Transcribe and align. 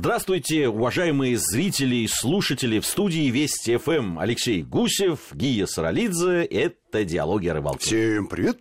Здравствуйте, 0.00 0.66
уважаемые 0.66 1.36
зрители 1.36 1.96
и 1.96 2.08
слушатели 2.08 2.80
в 2.80 2.86
студии 2.86 3.28
Вести 3.28 3.76
ФМ. 3.76 4.18
Алексей 4.18 4.62
Гусев, 4.62 5.28
Гия 5.34 5.66
Саралидзе. 5.66 6.42
Это 6.44 7.04
«Диалоги 7.04 7.48
о 7.48 7.52
рыбалке». 7.52 7.84
Всем 7.84 8.26
привет. 8.26 8.60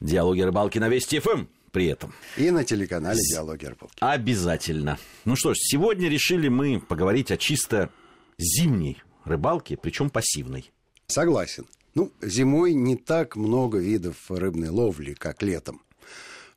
«Диалоги 0.00 0.40
о 0.40 0.46
рыбалке» 0.46 0.80
на 0.80 0.88
Вести 0.88 1.18
ФМ 1.18 1.44
при 1.72 1.88
этом. 1.88 2.14
И 2.38 2.50
на 2.50 2.64
телеканале 2.64 3.20
«Диалоги 3.20 3.66
о 3.66 3.68
рыбалке». 3.68 3.96
Обязательно. 4.00 4.98
Ну 5.26 5.36
что 5.36 5.52
ж, 5.52 5.58
сегодня 5.58 6.08
решили 6.08 6.48
мы 6.48 6.80
поговорить 6.80 7.30
о 7.30 7.36
чисто 7.36 7.90
зимней 8.38 9.02
рыбалке, 9.26 9.76
причем 9.76 10.08
пассивной. 10.08 10.72
Согласен. 11.06 11.66
Ну, 11.94 12.12
зимой 12.22 12.72
не 12.72 12.96
так 12.96 13.36
много 13.36 13.76
видов 13.76 14.16
рыбной 14.30 14.70
ловли, 14.70 15.12
как 15.12 15.42
летом. 15.42 15.82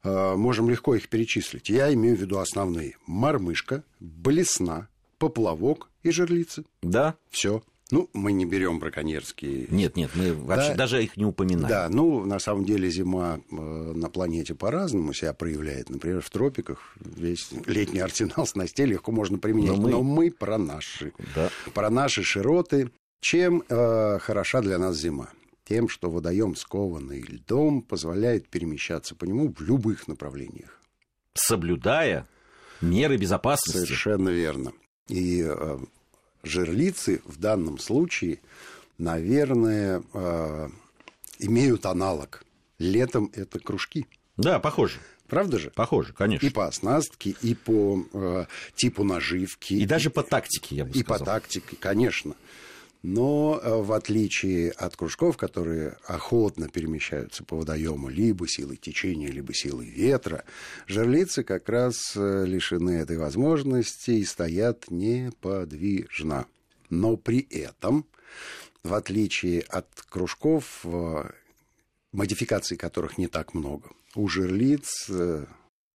Э, 0.04 0.36
можем 0.36 0.70
легко 0.70 0.95
их 0.95 1.09
перечислить. 1.09 1.70
Я 1.70 1.93
имею 1.93 2.15
в 2.15 2.21
виду 2.21 2.39
основные. 2.39 2.97
Мормышка, 3.05 3.84
блесна, 4.00 4.88
поплавок 5.18 5.89
и 6.04 6.11
жерлицы. 6.11 6.64
Да. 6.82 7.15
Все. 7.29 7.61
Ну, 7.91 8.07
мы 8.14 8.32
не 8.33 8.46
берем 8.46 8.79
браконьерские. 8.79 9.65
Нет, 9.71 9.96
нет, 9.96 10.11
мы 10.14 10.33
вообще 10.33 10.69
да, 10.69 10.75
даже 10.75 11.04
их 11.04 11.18
не 11.18 11.25
упоминаем. 11.25 11.68
Да, 11.68 11.89
ну, 11.89 12.24
на 12.24 12.38
самом 12.38 12.64
деле 12.64 12.89
зима 12.91 13.39
э, 13.51 13.55
на 13.55 14.10
планете 14.10 14.54
по-разному 14.54 15.11
себя 15.11 15.33
проявляет. 15.33 15.89
Например, 15.89 16.21
в 16.21 16.29
тропиках 16.29 16.96
весь 17.00 17.50
летний 17.66 18.00
арсенал 18.00 18.46
снастей 18.46 18.86
легко 18.86 19.11
можно 19.11 19.39
применять. 19.39 19.77
Но 19.77 19.82
мы, 19.82 19.89
Но 19.89 20.04
мы 20.04 20.32
про 20.32 20.60
наши. 20.60 21.13
Да. 21.36 21.50
Про 21.74 21.89
наши 21.89 22.24
широты. 22.24 22.91
Чем 23.21 23.63
э, 23.68 24.19
хороша 24.19 24.61
для 24.61 24.77
нас 24.77 24.96
зима? 24.96 25.29
Тем, 25.69 25.87
что 25.87 26.09
водоем, 26.09 26.55
скованный 26.55 27.21
льдом, 27.21 27.83
позволяет 27.83 28.50
перемещаться 28.50 29.14
по 29.14 29.25
нему 29.25 29.54
в 29.54 29.61
любых 29.61 30.07
направлениях. 30.07 30.82
Соблюдая 31.36 32.27
меры 32.81 33.17
безопасности. 33.17 33.86
Совершенно 33.86 34.30
верно. 34.30 34.73
И 35.08 35.45
э, 35.47 35.77
жерлицы 36.41 37.22
в 37.23 37.38
данном 37.38 37.77
случае, 37.77 38.39
наверное, 38.97 40.02
э, 40.11 40.69
имеют 41.38 41.85
аналог. 41.85 42.44
Летом 42.79 43.31
это 43.35 43.59
кружки. 43.59 44.07
Да, 44.38 44.59
похоже. 44.59 44.99
Правда 45.27 45.59
же? 45.59 45.69
Похоже, 45.75 46.13
конечно. 46.13 46.47
И 46.47 46.49
по 46.49 46.66
оснастке, 46.66 47.35
и 47.44 47.53
по 47.53 48.03
э, 48.11 48.45
типу 48.75 49.03
наживки. 49.03 49.75
И, 49.75 49.83
и 49.83 49.85
даже 49.85 50.09
по 50.09 50.23
тактике, 50.23 50.77
я 50.77 50.85
бы 50.85 50.91
и 50.91 51.03
сказал. 51.03 51.16
И 51.16 51.19
по 51.19 51.25
тактике, 51.25 51.75
конечно. 51.79 52.35
Но 53.02 53.59
э, 53.61 53.81
в 53.81 53.94
отличие 53.94 54.72
от 54.72 54.97
кружков, 54.97 55.38
которые 55.38 55.97
охотно 56.05 56.67
перемещаются 56.67 57.45
по 57.45 57.56
водоему 57.56 58.09
либо 58.09 58.47
силой 58.47 58.75
течения, 58.75 59.30
либо 59.30 59.53
силой 59.53 59.88
ветра, 59.88 60.44
жерлицы 60.86 61.44
как 61.44 61.69
раз 61.69 62.14
э, 62.17 62.45
лишены 62.45 62.91
этой 62.91 63.17
возможности 63.17 64.11
и 64.11 64.25
стоят 64.25 64.91
неподвижно. 64.91 66.45
Но 66.89 67.16
при 67.16 67.39
этом, 67.39 68.06
в 68.83 68.94
отличие 68.94 69.61
от 69.61 69.88
кружков, 70.09 70.81
э, 70.84 71.31
модификаций 72.11 72.75
которых 72.75 73.17
не 73.17 73.28
так 73.28 73.53
много, 73.53 73.91
у 74.16 74.28
жерлиц 74.28 75.09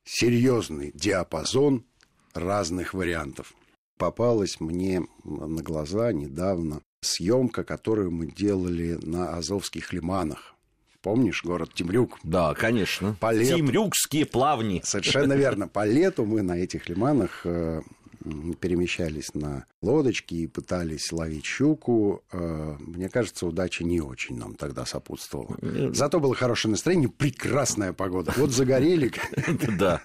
серьезный 0.05 0.93
диапазон 0.95 1.85
разных 2.33 2.95
вариантов 2.95 3.53
попалась 3.99 4.61
мне 4.61 5.07
на 5.25 5.63
глаза 5.63 6.13
недавно 6.13 6.81
съемка, 7.05 7.63
которую 7.63 8.11
мы 8.11 8.27
делали 8.27 8.99
на 9.03 9.37
Азовских 9.37 9.93
лиманах. 9.93 10.55
Помнишь 11.03 11.45
город 11.45 11.71
Темрюк? 11.75 12.19
Да, 12.25 12.55
конечно. 12.55 13.15
По 13.21 13.31
лету... 13.31 13.59
Темрюкские 13.59 14.25
плавни. 14.25 14.81
Совершенно 14.83 15.35
верно. 15.35 15.69
По 15.69 15.85
лету 15.85 16.25
мы 16.25 16.41
на 16.41 16.57
этих 16.57 16.89
лиманах 16.89 17.43
э, 17.45 17.83
перемещались 18.61 19.35
на 19.35 19.67
лодочке 19.83 20.37
и 20.37 20.47
пытались 20.47 21.13
ловить 21.13 21.45
щуку. 21.45 22.23
Э, 22.33 22.77
мне 22.79 23.09
кажется, 23.09 23.47
удача 23.47 23.85
не 23.85 24.01
очень 24.01 24.37
нам 24.37 24.55
тогда 24.55 24.87
сопутствовала. 24.87 25.57
Зато 25.93 26.21
было 26.21 26.35
хорошее 26.35 26.71
настроение, 26.71 27.09
прекрасная 27.09 27.93
погода. 27.93 28.33
Вот 28.37 28.51
загорели. 28.51 29.13
Да. 29.79 30.01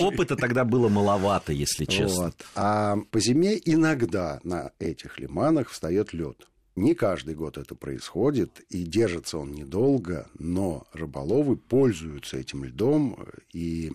Опыта 0.00 0.36
тогда 0.36 0.64
было 0.64 0.88
маловато, 0.88 1.52
если 1.52 1.84
честно. 1.84 2.32
А 2.54 2.96
по 3.10 3.20
зиме 3.20 3.58
иногда 3.64 4.40
на 4.44 4.72
этих 4.78 5.18
лиманах 5.18 5.70
встает 5.70 6.12
лед. 6.12 6.48
Не 6.78 6.94
каждый 6.94 7.34
год 7.34 7.58
это 7.58 7.74
происходит, 7.74 8.60
и 8.68 8.84
держится 8.84 9.38
он 9.38 9.50
недолго, 9.52 10.28
но 10.38 10.86
рыболовы 10.92 11.56
пользуются 11.56 12.36
этим 12.36 12.64
льдом, 12.64 13.18
и 13.52 13.92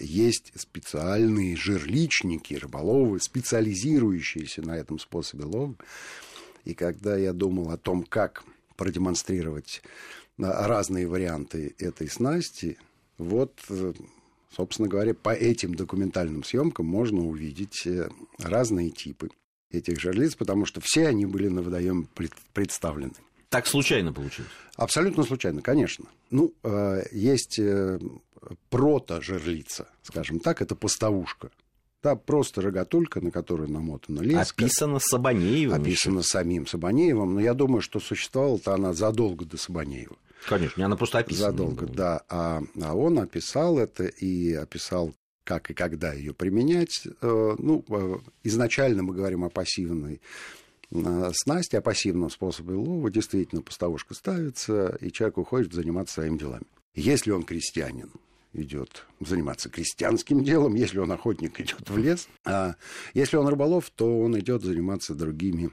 есть 0.00 0.52
специальные 0.56 1.56
жерличники, 1.56 2.54
рыболовы, 2.54 3.20
специализирующиеся 3.20 4.62
на 4.62 4.76
этом 4.76 4.98
способе 4.98 5.44
лова. 5.44 5.74
И 6.64 6.74
когда 6.74 7.16
я 7.16 7.32
думал 7.32 7.70
о 7.70 7.76
том, 7.78 8.02
как 8.02 8.44
продемонстрировать 8.76 9.82
разные 10.36 11.06
варианты 11.06 11.74
этой 11.78 12.08
снасти, 12.08 12.78
вот, 13.16 13.52
собственно 14.54 14.88
говоря, 14.88 15.14
по 15.14 15.30
этим 15.30 15.74
документальным 15.74 16.44
съемкам 16.44 16.86
можно 16.86 17.20
увидеть 17.26 17.86
э, 17.86 18.08
разные 18.38 18.90
типы 18.90 19.30
этих 19.70 20.00
жерлиц, 20.00 20.36
потому 20.36 20.64
что 20.64 20.80
все 20.80 21.08
они 21.08 21.26
были 21.26 21.48
на 21.48 21.62
водоеме 21.62 22.06
представлены. 22.52 23.14
Так 23.48 23.66
случайно 23.66 24.12
получилось? 24.12 24.50
Абсолютно 24.76 25.24
случайно, 25.24 25.62
конечно. 25.62 26.06
Ну, 26.30 26.54
э, 26.62 27.02
есть 27.12 27.58
э, 27.58 27.98
прото-жерлица, 28.70 29.88
скажем 30.02 30.40
так, 30.40 30.62
это 30.62 30.74
поставушка. 30.74 31.50
Да, 32.02 32.14
просто 32.14 32.62
рогатулька, 32.62 33.20
на 33.20 33.30
которую 33.32 33.70
намотана 33.70 34.20
леска. 34.20 34.54
Описана 34.54 35.00
Сабанеевым. 35.00 35.80
Описана 35.80 36.20
еще. 36.20 36.28
самим 36.28 36.66
Сабанеевым. 36.66 37.34
Но 37.34 37.40
я 37.40 37.54
думаю, 37.54 37.80
что 37.80 37.98
существовала-то 37.98 38.72
она 38.72 38.92
задолго 38.92 39.44
до 39.44 39.56
Сабанеева. 39.56 40.16
Конечно, 40.46 40.84
она 40.84 40.96
просто 40.96 41.18
описана. 41.18 41.50
Задолго, 41.50 41.86
да. 41.86 42.22
А, 42.28 42.62
а 42.80 42.94
он 42.94 43.18
описал 43.18 43.78
это 43.78 44.04
и 44.04 44.52
описал, 44.52 45.12
как 45.42 45.70
и 45.70 45.74
когда 45.74 46.12
ее 46.12 46.32
применять. 46.32 47.02
Э, 47.20 47.56
ну, 47.58 47.84
изначально 48.44 49.02
мы 49.02 49.14
говорим 49.14 49.42
о 49.42 49.50
пассивной 49.50 50.20
э, 50.90 51.30
снасти, 51.34 51.76
о 51.76 51.80
пассивном 51.80 52.30
способе 52.30 52.74
лова. 52.74 53.10
Действительно, 53.10 53.62
поставушка 53.62 54.14
ставится, 54.14 54.96
и 55.00 55.10
человек 55.10 55.38
уходит 55.38 55.72
заниматься 55.72 56.14
своими 56.14 56.38
делами. 56.38 56.66
Если 56.94 57.30
он 57.30 57.42
крестьянин, 57.44 58.10
идет 58.52 59.06
заниматься 59.20 59.68
крестьянским 59.68 60.42
делом, 60.42 60.74
если 60.74 60.98
он 60.98 61.12
охотник, 61.12 61.60
идет 61.60 61.88
в 61.88 61.96
лес, 61.96 62.28
а 62.44 62.74
если 63.14 63.36
он 63.36 63.46
рыболов, 63.48 63.90
то 63.90 64.20
он 64.20 64.38
идет 64.38 64.62
заниматься 64.62 65.14
другими 65.14 65.70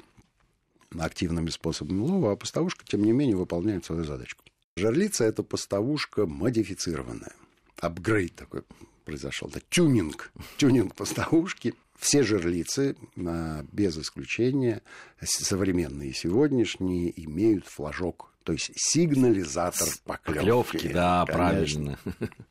активными 0.98 1.50
способами 1.50 2.00
лова, 2.00 2.34
а 2.34 2.36
поставушка, 2.36 2.86
тем 2.86 3.04
не 3.04 3.12
менее, 3.12 3.38
выполняет 3.38 3.86
свою 3.86 4.04
задачку. 4.04 4.44
Жерлица– 4.78 5.24
это 5.26 5.44
поставушка 5.44 6.26
модифицированная. 6.26 7.34
Апгрейд 7.80 8.36
такой 8.36 8.64
произошел. 9.06 9.50
Да, 9.50 9.60
тюнинг. 9.70 10.32
Тюнинг 10.58 10.96
поставушки. 10.96 11.76
Все 11.98 12.24
жерлицы, 12.24 12.96
а, 13.18 13.66
без 13.72 13.98
исключения, 13.98 14.82
современные 15.22 16.10
и 16.10 16.14
сегодняшние, 16.14 17.14
имеют 17.24 17.66
флажок 17.68 18.32
то 18.46 18.54
есть 18.54 18.70
сигнализатор 18.76 19.88
поклевки. 20.04 20.38
Поклевки, 20.38 20.88
да, 20.94 21.26
конечно. 21.26 21.36
правильно. 21.36 22.00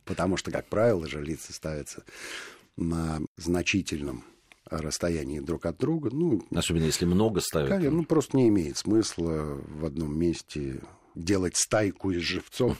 Потому 0.04 0.36
что, 0.36 0.50
как 0.50 0.66
правило, 0.66 1.06
жерлицы 1.06 1.52
ставятся 1.52 2.02
на 2.76 3.20
значительном 3.36 4.24
расстоянии 4.64 5.38
друг 5.38 5.66
от 5.66 5.78
друга. 5.78 6.10
Ну, 6.12 6.44
Особенно 6.52 6.84
если 6.84 7.04
много 7.04 7.40
ставят. 7.40 7.68
Конечно, 7.68 7.96
ну, 7.96 8.04
просто 8.04 8.36
не 8.36 8.48
имеет 8.48 8.76
смысла 8.76 9.60
в 9.68 9.84
одном 9.84 10.18
месте 10.18 10.80
делать 11.14 11.56
стайку 11.56 12.10
из 12.10 12.22
живцов, 12.22 12.76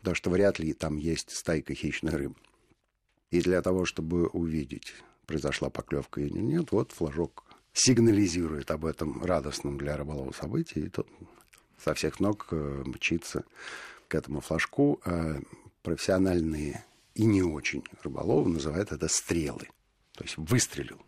потому 0.00 0.14
что 0.14 0.28
вряд 0.28 0.58
ли 0.58 0.74
там 0.74 0.98
есть 0.98 1.30
стайка 1.30 1.74
хищной 1.74 2.12
рыбы. 2.12 2.36
И 3.30 3.40
для 3.40 3.62
того, 3.62 3.86
чтобы 3.86 4.26
увидеть, 4.26 4.94
произошла 5.28 5.68
поклевка 5.68 6.22
или 6.22 6.38
нет, 6.38 6.72
вот 6.72 6.90
флажок 6.90 7.44
сигнализирует 7.74 8.72
об 8.72 8.86
этом 8.86 9.22
радостном 9.22 9.78
для 9.78 9.96
рыболова 9.96 10.32
событии, 10.32 10.86
и 10.86 10.88
тот 10.88 11.06
со 11.84 11.94
всех 11.94 12.18
ног 12.18 12.48
э, 12.50 12.82
мчится 12.86 13.44
к 14.08 14.14
этому 14.16 14.40
флажку. 14.40 15.00
А 15.04 15.40
профессиональные 15.82 16.84
и 17.14 17.24
не 17.24 17.42
очень 17.42 17.84
рыболовы 18.02 18.50
называют 18.50 18.90
это 18.90 19.06
стрелы. 19.06 19.68
То 20.14 20.24
есть 20.24 20.36
выстрелил. 20.38 21.00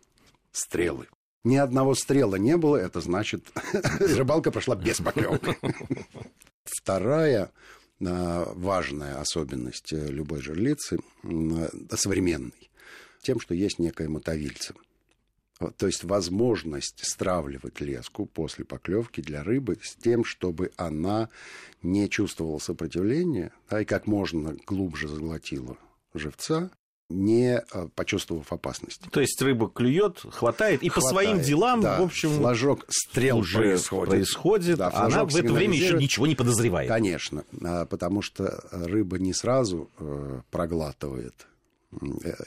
Стрелы. 0.51 1.07
Ни 1.43 1.57
одного 1.57 1.95
стрела 1.95 2.35
не 2.35 2.55
было, 2.57 2.77
это 2.77 3.01
значит, 3.01 3.51
рыбалка 3.99 4.51
прошла 4.51 4.75
без 4.75 5.01
поклевки. 5.01 5.57
Вторая 6.63 7.51
а, 8.05 8.53
важная 8.55 9.19
особенность 9.19 9.91
э, 9.93 10.07
любой 10.07 10.41
жерлицы, 10.41 10.99
современной, 11.95 12.70
тем, 13.21 13.39
что 13.39 13.53
есть 13.53 13.79
некая 13.79 14.09
мотовильца– 14.09 14.73
то 15.77 15.85
есть 15.85 16.03
возможность 16.03 17.05
стравливать 17.05 17.79
леску 17.79 18.25
после 18.25 18.65
поклевки 18.65 19.21
для 19.21 19.43
рыбы 19.43 19.77
с 19.81 19.95
тем, 19.95 20.23
чтобы 20.23 20.71
она 20.77 21.29
не 21.81 22.09
чувствовала 22.09 22.59
сопротивления, 22.59 23.51
да, 23.69 23.81
и 23.81 23.85
как 23.85 24.07
можно 24.07 24.55
глубже 24.65 25.07
заглотила 25.07 25.77
живца, 26.13 26.71
не 27.09 27.59
э, 27.59 27.87
почувствовав 27.93 28.53
опасности. 28.53 29.09
То 29.11 29.19
есть 29.19 29.41
рыба 29.41 29.69
клюет, 29.69 30.19
хватает, 30.29 30.81
и 30.81 30.87
хватает, 30.87 30.93
по 30.93 31.01
своим 31.01 31.41
делам, 31.41 31.81
да, 31.81 31.99
в 31.99 32.03
общем... 32.03 32.29
Флажок 32.29 32.85
стрел 32.89 33.39
уже 33.39 33.57
происходит. 33.57 34.09
происходит 34.09 34.77
да, 34.77 34.87
а 34.87 35.05
она 35.07 35.25
в 35.25 35.35
это 35.35 35.51
время 35.51 35.75
еще 35.75 35.97
ничего 35.97 36.25
не 36.25 36.35
подозревает. 36.35 36.87
Конечно, 36.87 37.43
а, 37.61 37.85
потому 37.85 38.21
что 38.21 38.63
рыба 38.71 39.19
не 39.19 39.33
сразу 39.33 39.89
э, 39.99 40.41
проглатывает 40.51 41.47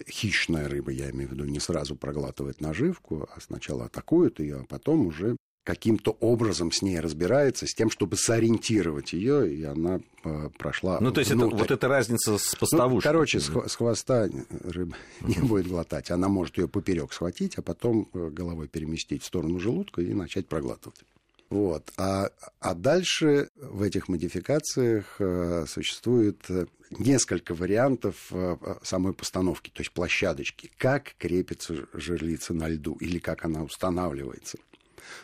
хищная 0.08 0.68
рыба, 0.68 0.90
я 0.90 1.10
имею 1.10 1.28
в 1.28 1.32
виду, 1.32 1.44
не 1.44 1.60
сразу 1.60 1.96
проглатывает 1.96 2.60
наживку, 2.60 3.28
а 3.34 3.40
сначала 3.40 3.86
атакует 3.86 4.40
ее, 4.40 4.60
а 4.60 4.64
потом 4.64 5.06
уже 5.06 5.36
каким-то 5.64 6.12
образом 6.20 6.70
с 6.70 6.82
ней 6.82 7.00
разбирается, 7.00 7.66
с 7.66 7.74
тем, 7.74 7.90
чтобы 7.90 8.16
сориентировать 8.16 9.14
ее, 9.14 9.52
и 9.52 9.64
она 9.64 10.00
э, 10.22 10.50
прошла. 10.58 10.98
Ну, 11.00 11.10
то 11.10 11.20
есть 11.20 11.32
это, 11.32 11.46
вот 11.46 11.70
эта 11.70 11.88
разница 11.88 12.36
с 12.36 12.54
поставушкой. 12.54 13.10
Ну, 13.10 13.12
короче, 13.14 13.40
с, 13.40 13.46
с 13.46 13.74
хвоста 13.74 14.28
рыба 14.62 14.96
не 15.22 15.40
будет 15.40 15.66
глотать. 15.66 16.10
Она 16.10 16.28
может 16.28 16.58
ее 16.58 16.68
поперек 16.68 17.12
схватить, 17.12 17.56
а 17.56 17.62
потом 17.62 18.08
э, 18.12 18.28
головой 18.28 18.68
переместить 18.68 19.22
в 19.22 19.26
сторону 19.26 19.58
желудка 19.58 20.02
и 20.02 20.12
начать 20.12 20.46
проглатывать. 20.46 21.02
Вот. 21.50 21.92
А, 21.96 22.30
а 22.60 22.74
дальше 22.74 23.50
в 23.56 23.82
этих 23.82 24.08
модификациях 24.08 25.16
э, 25.18 25.66
существует 25.68 26.40
несколько 26.90 27.54
вариантов 27.54 28.16
э, 28.30 28.56
самой 28.82 29.12
постановки, 29.12 29.70
то 29.70 29.80
есть 29.80 29.92
площадочки. 29.92 30.70
Как 30.78 31.14
крепится 31.18 31.86
жерлица 31.92 32.54
на 32.54 32.68
льду 32.68 32.94
или 32.94 33.18
как 33.18 33.44
она 33.44 33.62
устанавливается. 33.62 34.58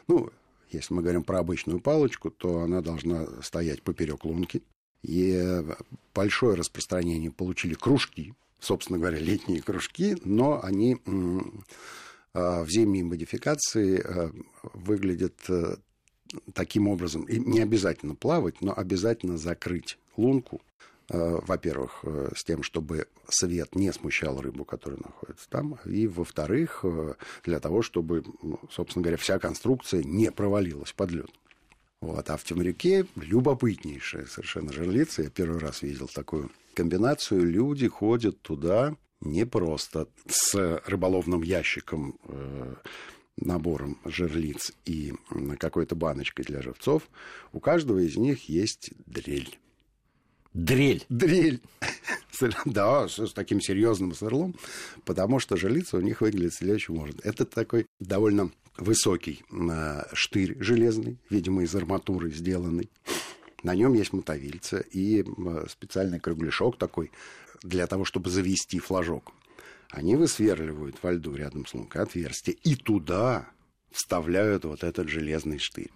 Ну, 0.08 0.31
если 0.70 0.94
мы 0.94 1.02
говорим 1.02 1.25
про 1.25 1.40
обычную 1.40 1.81
палочку, 1.81 2.31
то 2.31 2.61
она 2.61 2.81
должна 2.81 3.26
стоять 3.43 3.82
поперек 3.82 4.25
лунки. 4.25 4.62
И 5.02 5.64
большое 6.14 6.56
распространение 6.56 7.31
получили 7.31 7.75
кружки, 7.75 8.34
собственно 8.61 8.99
говоря, 8.99 9.19
летние 9.19 9.62
кружки, 9.62 10.16
но 10.25 10.62
они 10.62 10.99
в 12.34 12.69
зимней 12.69 13.02
модификации 13.02 14.05
выглядят 14.75 15.34
э, 15.49 15.76
таким 16.52 16.88
образом. 16.88 17.24
И 17.24 17.38
не 17.38 17.60
обязательно 17.60 18.14
плавать, 18.14 18.60
но 18.60 18.72
обязательно 18.76 19.38
закрыть 19.38 19.98
лунку 20.16 20.60
Э, 21.12 21.40
во-первых, 21.44 22.00
э, 22.04 22.30
с 22.36 22.44
тем, 22.44 22.62
чтобы 22.62 23.08
свет 23.28 23.74
не 23.74 23.92
смущал 23.92 24.40
рыбу, 24.40 24.64
которая 24.64 25.00
находится 25.02 25.50
там, 25.50 25.76
и, 25.84 26.06
во-вторых, 26.06 26.80
э, 26.84 27.14
для 27.44 27.58
того, 27.58 27.82
чтобы, 27.82 28.22
ну, 28.42 28.60
собственно 28.70 29.02
говоря, 29.02 29.16
вся 29.16 29.40
конструкция 29.40 30.04
не 30.04 30.30
провалилась 30.30 30.92
под 30.92 31.10
лед. 31.10 31.30
Вот. 32.00 32.30
А 32.30 32.36
в 32.36 32.44
Темрюке 32.44 33.06
любопытнейшая 33.16 34.26
совершенно 34.26 34.72
жерлица. 34.72 35.22
Я 35.22 35.30
первый 35.30 35.58
раз 35.58 35.82
видел 35.82 36.06
такую 36.06 36.50
комбинацию. 36.74 37.44
Люди 37.44 37.88
ходят 37.88 38.40
туда 38.40 38.94
не 39.20 39.44
просто 39.44 40.06
с 40.28 40.80
рыболовным 40.86 41.42
ящиком, 41.42 42.18
набором 43.40 43.98
жерлиц 44.04 44.72
и 44.84 45.14
какой-то 45.58 45.94
баночкой 45.94 46.44
для 46.44 46.62
живцов. 46.62 47.02
У 47.52 47.60
каждого 47.60 47.98
из 47.98 48.16
них 48.16 48.48
есть 48.48 48.92
дрель. 49.06 49.58
Дрель. 50.52 51.04
Дрель. 51.08 51.60
Да, 52.64 53.06
с 53.06 53.34
таким 53.34 53.60
серьезным 53.60 54.14
сверлом, 54.14 54.54
потому 55.04 55.40
что 55.40 55.58
жилица 55.58 55.98
у 55.98 56.00
них 56.00 56.22
выглядит 56.22 56.54
следующим 56.54 56.96
образом. 56.96 57.20
Это 57.22 57.44
такой 57.44 57.84
довольно 57.98 58.50
высокий 58.78 59.42
э, 59.50 60.04
штырь 60.14 60.56
железный, 60.58 61.19
видимо, 61.28 61.64
из 61.64 61.75
арматуры 61.75 62.31
сделанный. 62.31 62.88
На 63.62 63.75
нем 63.75 63.92
есть 63.92 64.14
мотовильца 64.14 64.78
и 64.78 65.22
э, 65.22 65.66
специальный 65.69 66.19
кругляшок 66.19 66.78
такой 66.78 67.10
для 67.62 67.87
того, 67.87 68.06
чтобы 68.06 68.31
завести 68.31 68.78
флажок. 68.78 69.32
Они 69.90 70.16
высверливают 70.16 70.96
во 71.02 71.12
льду 71.12 71.34
рядом 71.34 71.66
с 71.66 71.75
лункой 71.75 72.02
отверстие 72.02 72.56
и 72.62 72.76
туда 72.76 73.48
вставляют 73.90 74.64
вот 74.64 74.84
этот 74.84 75.08
железный 75.08 75.58
штырь 75.58 75.90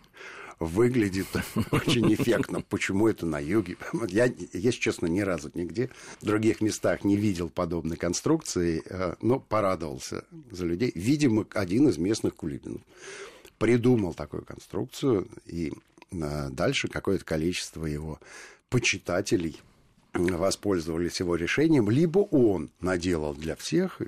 выглядит 0.59 1.27
очень 1.71 2.13
эффектно. 2.15 2.61
Почему 2.61 3.09
это 3.09 3.27
на 3.27 3.39
юге? 3.39 3.77
Я, 4.09 4.27
если 4.53 4.81
честно, 4.81 5.07
ни 5.07 5.21
разу 5.21 5.51
нигде 5.55 5.91
в 6.21 6.27
других 6.27 6.61
местах 6.61 7.05
не 7.05 7.17
видел 7.17 7.49
подобной 7.49 7.97
конструкции, 7.97 8.83
э, 8.85 9.15
но 9.21 9.41
порадовался 9.41 10.25
за 10.51 10.67
людей. 10.67 10.93
Видимо, 10.95 11.47
один 11.55 11.89
из 11.89 11.99
местных 11.99 12.35
кулибинов 12.37 12.83
придумал 13.59 14.15
такую 14.15 14.45
конструкцию, 14.45 15.29
и 15.47 15.73
э, 16.13 16.49
дальше 16.51 16.89
какое-то 16.89 17.25
количество 17.25 17.87
его 17.87 18.21
почитателей 18.69 19.61
воспользовались 20.15 21.21
его 21.21 21.37
решением, 21.37 21.91
либо 21.91 22.21
он 22.21 22.71
наделал 22.81 23.35
для 23.35 23.57
всех, 23.57 24.01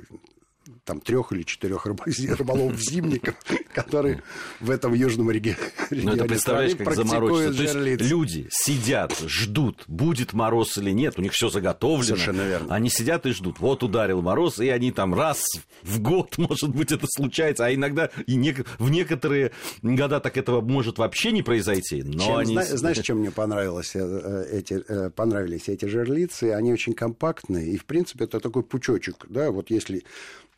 там 0.84 1.00
трех 1.00 1.32
или 1.32 1.42
четырех 1.42 1.86
рыболовов-зимников, 1.86 3.34
которые 3.74 4.22
в 4.60 4.70
этом 4.70 4.94
южном 4.94 5.30
регионе 5.30 5.58
Ну, 5.90 6.12
это 6.12 6.24
представляешь, 6.24 6.76
как 6.76 6.96
есть 6.96 7.74
люди 8.10 8.48
сидят, 8.50 9.16
ждут, 9.26 9.84
будет 9.86 10.32
мороз 10.32 10.76
или 10.78 10.90
нет, 10.90 11.18
у 11.18 11.22
них 11.22 11.32
все 11.32 11.48
заготовлено. 11.48 12.16
Совершенно 12.16 12.42
верно. 12.42 12.74
Они 12.74 12.90
сидят 12.90 13.26
и 13.26 13.30
ждут. 13.30 13.60
Вот 13.60 13.82
ударил 13.82 14.22
мороз, 14.22 14.58
и 14.58 14.68
они 14.68 14.90
там 14.92 15.14
раз 15.14 15.44
в 15.82 16.00
год, 16.00 16.34
может 16.38 16.70
быть, 16.70 16.92
это 16.92 17.06
случается, 17.08 17.66
а 17.66 17.74
иногда 17.74 18.10
и 18.26 18.36
в 18.78 18.90
некоторые 18.90 19.52
года 19.82 20.20
так 20.20 20.36
этого 20.36 20.60
может 20.60 20.98
вообще 20.98 21.32
не 21.32 21.42
произойти. 21.42 22.02
Но 22.02 22.24
чем, 22.24 22.36
они... 22.36 22.58
Знаешь, 22.62 22.98
чем 23.02 23.18
мне 23.18 23.30
понравилось 23.30 23.92
э, 23.94 24.00
э, 24.00 24.58
эти, 24.58 24.84
э, 24.86 25.10
понравились 25.10 25.68
эти 25.68 25.86
жерлицы? 25.86 26.52
Они 26.52 26.72
очень 26.72 26.92
компактные, 26.92 27.68
и, 27.70 27.76
в 27.76 27.84
принципе, 27.84 28.24
это 28.24 28.40
такой 28.40 28.62
пучочек, 28.62 29.26
да, 29.28 29.50
вот 29.50 29.70
если 29.70 30.04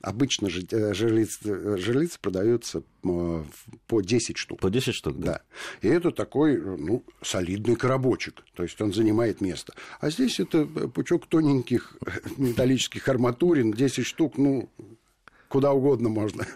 Обычно 0.00 0.48
же 0.48 0.64
э, 0.70 0.94
жерлицы, 0.94 1.38
э, 1.44 1.76
жерлицы 1.76 2.20
продаются 2.20 2.82
э, 3.02 3.44
по 3.88 4.00
10 4.00 4.36
штук. 4.36 4.60
По 4.60 4.70
10 4.70 4.94
штук, 4.94 5.18
да. 5.18 5.26
да. 5.32 5.42
И 5.88 5.90
это 5.90 6.12
такой, 6.12 6.56
ну, 6.56 7.04
солидный 7.20 7.74
коробочек. 7.74 8.44
То 8.54 8.62
есть 8.62 8.80
он 8.80 8.92
занимает 8.92 9.40
место. 9.40 9.74
А 10.00 10.10
здесь 10.10 10.38
это 10.38 10.66
пучок 10.66 11.26
тоненьких 11.26 11.96
металлических 12.36 13.08
арматурин, 13.08 13.72
10 13.72 14.06
штук, 14.06 14.38
ну, 14.38 14.70
куда 15.48 15.72
угодно 15.72 16.08
можно 16.08 16.46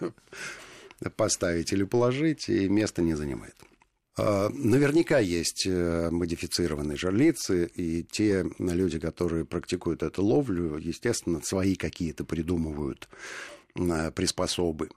поставить 1.17 1.73
или 1.73 1.83
положить, 1.83 2.47
и 2.47 2.69
место 2.69 3.01
не 3.01 3.13
занимает. 3.13 3.55
А, 4.15 4.49
наверняка 4.49 5.19
есть 5.19 5.65
э, 5.65 6.09
модифицированные 6.11 6.97
жерлицы, 6.97 7.65
и 7.73 8.03
те 8.03 8.45
люди, 8.59 8.99
которые 8.99 9.45
практикуют 9.45 10.03
эту 10.03 10.23
ловлю, 10.23 10.77
естественно, 10.77 11.41
свои 11.41 11.75
какие-то 11.75 12.23
придумывают 12.23 13.09
э, 13.75 14.11
приспособы 14.11 14.89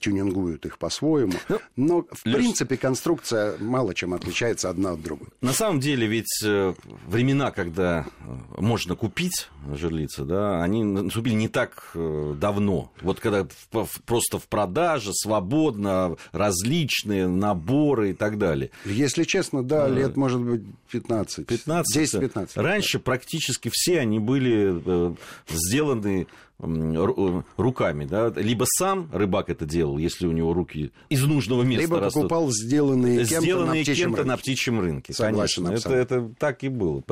тюнингуют 0.00 0.66
их 0.66 0.78
по-своему. 0.78 1.34
Ну, 1.48 1.60
Но, 1.76 2.02
в 2.10 2.26
Леш... 2.26 2.36
принципе, 2.36 2.76
конструкция 2.76 3.56
мало 3.58 3.94
чем 3.94 4.14
отличается 4.14 4.70
одна 4.70 4.92
от 4.92 5.02
другой. 5.02 5.28
На 5.40 5.52
самом 5.52 5.80
деле, 5.80 6.06
ведь 6.06 6.42
э, 6.44 6.74
времена, 7.06 7.50
когда 7.50 8.06
э, 8.06 8.60
можно 8.60 8.96
купить 8.96 9.48
жерлицы, 9.72 10.24
да, 10.24 10.62
они 10.62 10.84
наступили 10.84 11.34
не 11.34 11.48
так 11.48 11.90
э, 11.94 12.34
давно. 12.38 12.90
Вот 13.00 13.20
когда 13.20 13.46
просто 14.06 14.38
в 14.38 14.48
продаже, 14.48 15.10
свободно, 15.12 16.16
различные 16.32 17.28
наборы 17.28 18.10
и 18.10 18.14
так 18.14 18.38
далее. 18.38 18.70
Если 18.84 19.24
честно, 19.24 19.62
да, 19.62 19.88
лет, 19.88 20.16
может 20.16 20.40
быть, 20.40 20.62
15. 20.90 21.46
15 21.46 22.14
10-15. 22.14 22.48
Раньше 22.56 22.98
практически 22.98 23.70
все 23.72 24.00
они 24.00 24.18
были 24.18 25.14
сделаны 25.48 26.26
руками, 26.58 28.04
да, 28.04 28.32
либо 28.36 28.64
сам 28.78 29.10
рыбак 29.12 29.50
это 29.50 29.66
делал, 29.66 29.98
если 29.98 30.26
у 30.26 30.32
него 30.32 30.54
руки 30.54 30.92
из 31.08 31.24
нужного 31.24 31.62
места 31.62 31.82
либо 31.82 32.00
растут. 32.00 32.22
покупал 32.22 32.50
сделанные 32.50 33.24
кем-то, 33.24 33.40
сделанные 33.42 33.80
на, 33.80 33.84
птичьем 33.84 33.96
кем-то 33.96 34.24
на 34.24 34.36
птичьем 34.36 34.80
рынке. 34.80 35.12
Согласен, 35.12 35.64
конечно, 35.64 35.88
это, 35.90 35.96
это 35.96 36.34
так 36.38 36.62
и 36.62 36.68
было. 36.68 37.02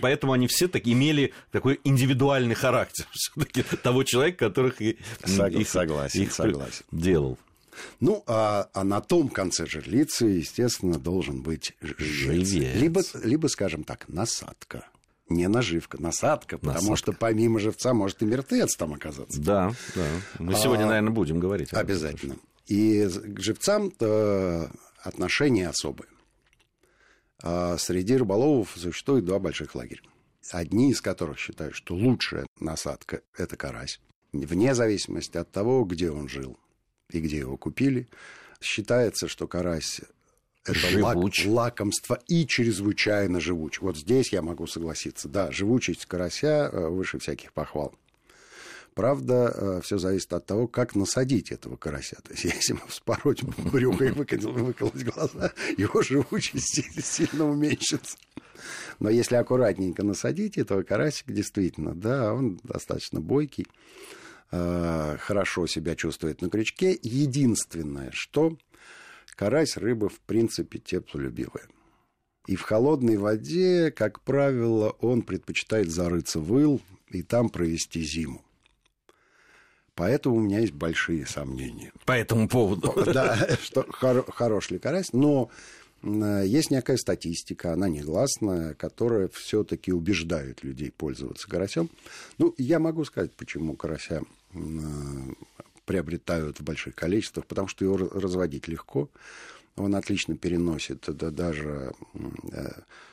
Поэтому 0.00 0.32
они 0.32 0.46
все 0.46 0.68
так 0.68 0.86
имели 0.86 1.32
такой 1.50 1.80
индивидуальный 1.84 2.54
характер 2.54 3.06
все-таки 3.12 3.62
того 3.62 4.04
человека, 4.04 4.46
которых 4.46 4.80
их, 4.80 4.96
согласен, 5.24 6.22
их 6.22 6.32
согласен. 6.32 6.84
делал. 6.92 7.38
Ну, 8.00 8.22
а, 8.26 8.68
а 8.72 8.84
на 8.84 9.00
том 9.00 9.28
конце 9.28 9.66
жерлицы, 9.66 10.26
естественно, 10.26 10.98
должен 10.98 11.42
быть 11.42 11.74
живец. 11.80 12.52
Либо, 12.52 13.02
либо, 13.24 13.48
скажем 13.48 13.82
так, 13.82 14.08
насадка 14.08 14.86
не 15.28 15.48
наживка, 15.48 16.00
насадка, 16.00 16.58
потому 16.58 16.90
насадка. 16.90 16.96
что 16.96 17.12
помимо 17.12 17.58
живца 17.58 17.94
может 17.94 18.22
и 18.22 18.26
мертвец 18.26 18.76
там 18.76 18.92
оказаться. 18.92 19.40
Да, 19.40 19.72
да. 19.94 20.06
Мы 20.38 20.54
сегодня, 20.54 20.84
а, 20.84 20.88
наверное, 20.88 21.12
будем 21.12 21.40
говорить. 21.40 21.72
Об 21.72 21.80
обязательно. 21.80 22.36
И 22.66 23.06
к 23.06 23.40
живцам 23.40 23.92
отношения 25.02 25.68
особые. 25.68 26.08
А 27.42 27.76
среди 27.78 28.16
рыболовов 28.16 28.72
существует 28.76 29.24
два 29.24 29.38
больших 29.38 29.74
лагеря. 29.74 30.02
Одни 30.50 30.90
из 30.90 31.00
которых 31.00 31.38
считают, 31.38 31.74
что 31.74 31.94
лучшая 31.94 32.46
насадка– 32.60 33.22
это 33.36 33.56
карась. 33.56 34.00
Вне 34.32 34.74
зависимости 34.74 35.36
от 35.36 35.50
того, 35.50 35.84
где 35.84 36.10
он 36.10 36.28
жил 36.28 36.58
и 37.10 37.20
где 37.20 37.38
его 37.38 37.56
купили, 37.56 38.08
считается, 38.60 39.28
что 39.28 39.46
карась 39.46 40.00
это 40.64 40.98
лак, 40.98 41.16
лакомство 41.44 42.18
и 42.26 42.46
чрезвычайно 42.46 43.40
живуч. 43.40 43.80
Вот 43.80 43.96
здесь 43.96 44.32
я 44.32 44.42
могу 44.42 44.66
согласиться. 44.66 45.28
Да, 45.28 45.50
живучесть 45.50 46.06
карася 46.06 46.70
э, 46.72 46.88
выше 46.88 47.18
всяких 47.18 47.52
похвал. 47.52 47.94
Правда, 48.94 49.52
э, 49.54 49.80
все 49.82 49.98
зависит 49.98 50.32
от 50.32 50.46
того, 50.46 50.68
как 50.68 50.94
насадить 50.94 51.50
этого 51.50 51.76
карася. 51.76 52.16
То 52.22 52.32
есть, 52.32 52.44
если 52.44 52.74
ему 52.74 52.86
вспороть 52.86 53.42
брюхо 53.42 54.04
и 54.06 54.10
выколоть 54.10 55.04
глаза, 55.04 55.52
его 55.76 56.02
живучесть 56.02 57.04
сильно 57.04 57.48
уменьшится. 57.48 58.16
Но 59.00 59.10
если 59.10 59.34
аккуратненько 59.34 60.04
насадить 60.04 60.56
этого 60.56 60.82
карасика, 60.82 61.32
действительно, 61.32 61.94
да, 61.94 62.32
он 62.32 62.60
достаточно 62.62 63.20
бойкий, 63.20 63.66
э, 64.52 65.16
хорошо 65.20 65.66
себя 65.66 65.96
чувствует 65.96 66.40
на 66.40 66.48
крючке. 66.48 66.96
Единственное, 67.02 68.10
что 68.12 68.56
карась 69.34 69.76
рыба, 69.76 70.08
в 70.08 70.20
принципе, 70.20 70.78
теплолюбивая. 70.78 71.68
И 72.46 72.56
в 72.56 72.62
холодной 72.62 73.16
воде, 73.16 73.90
как 73.90 74.20
правило, 74.20 74.90
он 75.00 75.22
предпочитает 75.22 75.90
зарыться 75.90 76.40
в 76.40 76.58
ил 76.58 76.80
и 77.08 77.22
там 77.22 77.48
провести 77.48 78.02
зиму. 78.02 78.44
Поэтому 79.94 80.36
у 80.36 80.40
меня 80.40 80.58
есть 80.58 80.72
большие 80.72 81.24
сомнения. 81.24 81.92
По 82.04 82.12
этому 82.12 82.48
поводу. 82.48 82.92
Да, 83.06 83.56
что 83.62 83.86
хор- 83.88 84.30
хорош 84.30 84.70
ли 84.70 84.78
карась, 84.78 85.12
но 85.12 85.50
есть 86.02 86.70
некая 86.70 86.98
статистика, 86.98 87.72
она 87.72 87.88
негласная, 87.88 88.74
которая 88.74 89.28
все-таки 89.28 89.92
убеждает 89.92 90.62
людей 90.62 90.90
пользоваться 90.90 91.48
карасем. 91.48 91.88
Ну, 92.36 92.54
я 92.58 92.78
могу 92.78 93.04
сказать, 93.04 93.32
почему 93.32 93.74
карася 93.74 94.22
приобретают 95.84 96.60
в 96.60 96.62
больших 96.62 96.94
количествах, 96.94 97.46
потому 97.46 97.68
что 97.68 97.84
его 97.84 97.96
разводить 97.96 98.68
легко. 98.68 99.10
Он 99.76 99.94
отлично 99.94 100.36
переносит 100.36 101.04
да, 101.08 101.30
даже 101.30 101.92
э, 102.52 102.68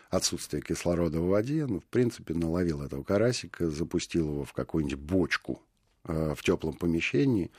отсутствие 0.09 0.61
кислорода 0.61 1.19
в 1.19 1.27
воде. 1.27 1.65
Ну, 1.65 1.79
в 1.79 1.85
принципе, 1.85 2.33
наловил 2.33 2.81
этого 2.83 3.03
карасика, 3.03 3.69
запустил 3.69 4.27
его 4.27 4.45
в 4.45 4.53
какую-нибудь 4.53 4.99
бочку 4.99 5.61
Э, 6.03 6.33
в 6.35 6.41
теплом 6.41 6.73
помещении. 6.73 7.51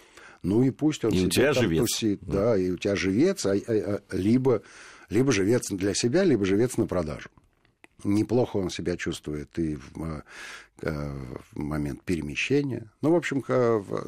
Ну 0.43 0.65
и 0.65 0.71
пусть 0.71 1.05
он 1.05 1.13
и 1.13 1.27
у 1.27 1.29
тебя 1.29 1.55
там 1.55 1.63
живец. 1.63 1.81
тусит. 1.83 2.19
Да. 2.23 2.33
да, 2.33 2.57
и 2.57 2.71
у 2.71 2.77
тебя 2.77 2.97
живец, 2.97 3.47
а, 3.47 3.53
а, 3.53 3.61
а, 3.69 4.03
либо, 4.11 4.63
либо 5.11 5.31
живец 5.31 5.71
для 5.71 5.95
себя, 5.95 6.25
либо 6.25 6.45
живец 6.45 6.77
на 6.77 6.89
продажу. 6.89 7.29
Неплохо 8.05 8.57
он 8.57 8.71
себя 8.71 8.97
чувствует 8.97 9.59
и 9.59 9.77
в, 9.77 10.23
э, 10.83 11.15
в 11.53 11.59
момент 11.59 12.03
перемещения. 12.03 12.91
Ну, 13.01 13.13
в 13.13 13.17
общем, 13.17 13.45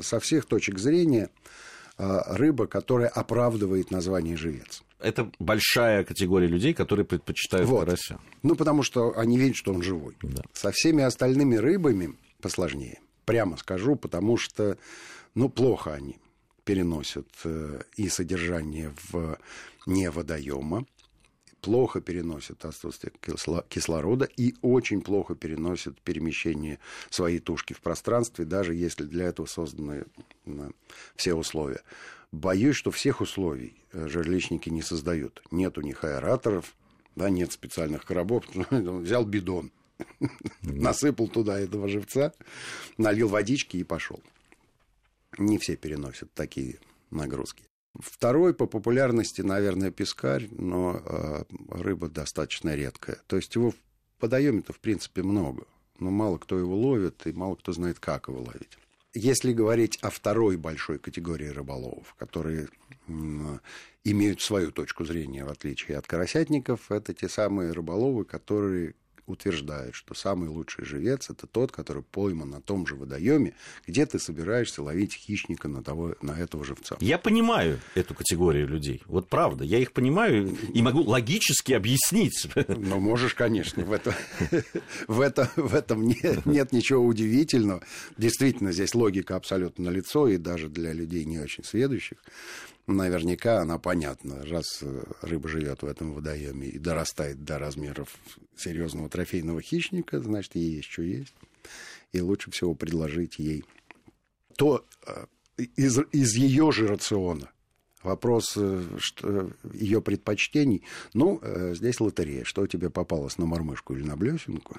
со 0.02 0.20
всех 0.20 0.46
точек 0.46 0.78
зрения 0.78 1.30
э, 1.98 2.20
рыба, 2.26 2.66
которая 2.66 3.08
оправдывает 3.08 3.90
название 3.90 4.36
живец. 4.36 4.82
Это 5.00 5.30
большая 5.38 6.04
категория 6.04 6.46
людей, 6.46 6.72
которые 6.72 7.04
предпочитают 7.04 7.68
вот. 7.68 7.84
карася. 7.84 8.18
Ну, 8.42 8.54
потому 8.54 8.82
что 8.82 9.18
они 9.18 9.38
видят, 9.38 9.56
что 9.56 9.72
он 9.72 9.82
живой. 9.82 10.16
Да. 10.22 10.42
Со 10.52 10.70
всеми 10.72 11.02
остальными 11.02 11.56
рыбами 11.56 12.14
посложнее 12.40 13.00
прямо 13.24 13.56
скажу, 13.56 13.96
потому 13.96 14.36
что, 14.36 14.78
ну, 15.34 15.48
плохо 15.48 15.94
они 15.94 16.18
переносят 16.64 17.28
э, 17.44 17.82
и 17.96 18.08
содержание 18.08 18.94
в 19.10 19.38
не 19.86 20.10
водоема, 20.10 20.86
плохо 21.64 22.02
переносят 22.02 22.62
отсутствие 22.66 23.11
кислорода 23.71 24.28
и 24.37 24.54
очень 24.61 25.00
плохо 25.00 25.35
переносят 25.35 25.99
перемещение 26.02 26.78
своей 27.09 27.38
тушки 27.38 27.73
в 27.73 27.80
пространстве, 27.80 28.44
даже 28.44 28.75
если 28.75 29.04
для 29.04 29.25
этого 29.25 29.47
созданы 29.47 30.04
все 31.16 31.33
условия. 31.35 31.80
Боюсь, 32.33 32.76
что 32.76 32.90
всех 32.90 33.23
условий 33.23 33.76
э, 33.92 34.09
жерличники 34.09 34.68
не 34.68 34.83
создают. 34.83 35.42
Нет 35.50 35.78
у 35.78 35.80
них 35.80 36.04
аэраторов, 36.04 36.75
да, 37.16 37.30
нет 37.30 37.52
специальных 37.52 38.04
коробов. 38.04 38.44
Взял 38.71 39.25
бидон, 39.25 39.71
насыпал 40.61 41.28
туда 41.28 41.59
этого 41.59 41.88
живца, 41.88 42.35
налил 42.99 43.28
водички 43.28 43.78
и 43.78 43.85
пошел. 43.85 44.23
Не 45.38 45.56
все 45.59 45.76
переносят 45.76 46.30
такие 46.35 46.78
нагрузки. 47.11 47.64
Второй 47.98 48.54
по 48.54 48.66
популярности, 48.66 49.40
наверное, 49.40 49.90
пескарь, 49.90 50.48
но 50.50 51.00
э, 51.04 51.44
рыба 51.70 52.08
достаточно 52.08 52.74
редкая. 52.74 53.18
То 53.26 53.36
есть 53.36 53.54
его 53.54 53.70
в 53.70 53.76
водоеме-то, 54.20 54.72
в 54.72 54.80
принципе, 54.80 55.22
много, 55.22 55.66
но 55.98 56.10
мало 56.10 56.38
кто 56.38 56.58
его 56.58 56.74
ловит 56.76 57.26
и 57.26 57.32
мало 57.32 57.54
кто 57.54 57.72
знает, 57.72 58.00
как 58.00 58.28
его 58.28 58.40
ловить. 58.40 58.78
Если 59.12 59.52
говорить 59.52 59.96
о 60.02 60.10
второй 60.10 60.56
большой 60.56 60.98
категории 60.98 61.46
рыболовов, 61.46 62.14
которые 62.18 62.68
имеют 64.02 64.42
свою 64.42 64.72
точку 64.72 65.04
зрения, 65.04 65.44
в 65.44 65.50
отличие 65.50 65.96
от 65.96 66.06
карасятников, 66.08 66.90
это 66.90 67.14
те 67.14 67.28
самые 67.28 67.70
рыболовы, 67.70 68.24
которые 68.24 68.96
утверждает, 69.26 69.95
что 69.95 70.14
самый 70.14 70.49
лучший 70.49 70.85
живец 70.85 71.31
это 71.31 71.47
тот, 71.47 71.73
который 71.73 72.02
пойман 72.02 72.50
на 72.50 72.61
том 72.61 72.87
же 72.87 72.95
водоеме, 72.95 73.54
где 73.87 74.07
ты 74.07 74.19
собираешься 74.19 74.83
ловить 74.83 75.14
хищника 75.14 75.69
на, 75.69 75.83
того, 75.83 76.14
на 76.23 76.38
этого 76.38 76.64
живца. 76.64 76.97
Я 77.00 77.19
понимаю 77.19 77.81
эту 77.95 78.14
категорию 78.14 78.69
людей. 78.69 79.02
Вот 79.07 79.28
правда, 79.28 79.64
я 79.64 79.78
их 79.78 79.93
понимаю 79.93 80.57
и 80.73 80.83
могу 80.83 81.02
логически 81.02 81.73
объяснить. 81.73 82.47
Ну, 82.69 83.00
можешь, 83.00 83.35
конечно. 83.35 83.85
В, 83.85 83.93
это, 83.93 84.14
в, 85.09 85.21
это, 85.21 85.50
в 85.57 85.75
этом 85.75 86.07
нет, 86.07 86.45
нет 86.47 86.73
ничего 86.73 87.04
удивительного. 87.04 87.83
Действительно, 88.16 88.73
здесь 88.73 88.95
логика 88.95 89.37
абсолютно 89.37 89.85
налицо, 89.85 90.28
и 90.28 90.37
даже 90.37 90.69
для 90.69 90.93
людей 90.93 91.25
не 91.25 91.38
очень 91.38 91.64
сведущих 91.64 92.19
наверняка 92.86 93.60
она 93.60 93.78
понятна. 93.78 94.44
Раз 94.44 94.80
э, 94.82 95.02
рыба 95.22 95.48
живет 95.48 95.82
в 95.82 95.86
этом 95.86 96.12
водоеме 96.12 96.68
и 96.68 96.78
дорастает 96.78 97.44
до 97.44 97.58
размеров 97.58 98.16
серьезного 98.56 99.08
трофейного 99.08 99.62
хищника, 99.62 100.20
значит, 100.20 100.54
ей 100.54 100.76
есть 100.76 100.90
что 100.90 101.02
есть. 101.02 101.34
И 102.12 102.20
лучше 102.20 102.50
всего 102.50 102.74
предложить 102.74 103.38
ей 103.38 103.64
то 104.56 104.84
э, 105.06 105.26
из, 105.76 105.98
из 106.12 106.34
ее 106.36 106.70
же 106.72 106.86
рациона. 106.86 107.50
Вопрос 108.02 108.52
э, 108.56 108.82
что, 108.98 109.50
ее 109.72 110.02
предпочтений. 110.02 110.84
Ну, 111.14 111.40
здесь 111.72 112.00
лотерея. 112.00 112.44
Что 112.44 112.66
тебе 112.66 112.90
попалось 112.90 113.38
на 113.38 113.46
мормышку 113.46 113.94
или 113.94 114.04
на 114.04 114.16
блесенку? 114.16 114.76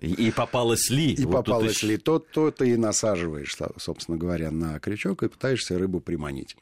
И 0.00 0.30
попалось 0.30 0.88
ли? 0.88 1.12
И 1.12 1.24
вот 1.24 1.32
попалось 1.32 1.82
ли. 1.82 1.96
То, 1.96 2.20
то 2.20 2.52
ты 2.52 2.70
и 2.70 2.76
насаживаешь, 2.76 3.56
собственно 3.76 4.16
говоря, 4.16 4.52
на 4.52 4.78
крючок 4.78 5.24
и 5.24 5.28
пытаешься 5.28 5.76
рыбу 5.76 6.00
приманить. 6.00 6.56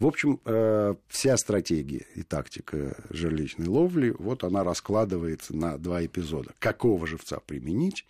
В 0.00 0.06
общем, 0.06 0.40
э, 0.46 0.94
вся 1.08 1.36
стратегия 1.36 2.06
и 2.14 2.22
тактика 2.22 2.96
жерличной 3.10 3.66
ловли, 3.66 4.14
вот 4.18 4.44
она 4.44 4.64
раскладывается 4.64 5.54
на 5.54 5.76
два 5.76 6.04
эпизода. 6.04 6.54
Какого 6.58 7.06
живца 7.06 7.38
применить 7.38 8.06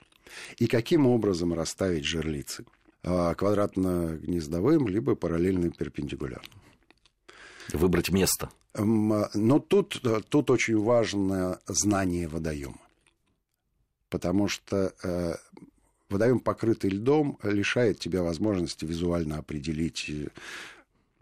и 0.58 0.68
каким 0.68 1.08
образом 1.08 1.52
расставить 1.52 2.04
жерлицы. 2.04 2.64
Э, 3.02 3.34
квадратно-гнездовым, 3.34 4.86
либо 4.86 5.16
параллельно 5.16 5.70
перпендикулярным. 5.70 6.60
Выбрать 7.72 8.10
место. 8.10 8.50
Но 8.74 9.58
тут, 9.58 10.00
тут 10.28 10.50
очень 10.50 10.78
важно 10.78 11.58
знание 11.66 12.28
водоема. 12.28 12.78
Потому 14.10 14.46
что 14.46 14.94
э, 15.02 15.34
водоем, 16.08 16.38
покрытый 16.38 16.90
льдом, 16.90 17.36
лишает 17.42 17.98
тебя 17.98 18.22
возможности 18.22 18.84
визуально 18.84 19.38
определить 19.38 20.08
Э, 20.08 20.28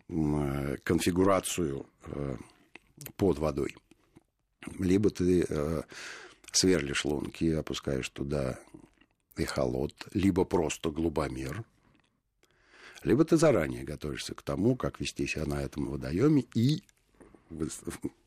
конфигурацию 0.09 1.87
э, 2.07 2.37
под 3.17 3.39
водой. 3.39 3.77
Либо 4.79 5.11
ты 5.11 5.45
э, 5.49 5.83
сверлишь 6.53 7.05
лунки, 7.05 7.53
опускаешь 7.53 8.09
туда 8.09 8.59
эхолот, 9.37 9.93
либо 10.15 10.45
просто 10.45 10.91
глубомер, 10.91 11.65
либо 13.05 13.25
ты 13.25 13.37
заранее 13.37 13.85
готовишься 13.85 14.35
к 14.35 14.43
тому, 14.43 14.77
как 14.77 14.99
вести 14.99 15.27
себя 15.27 15.47
на 15.47 15.63
этом 15.63 15.87
водоеме 15.87 16.45
и 16.55 16.83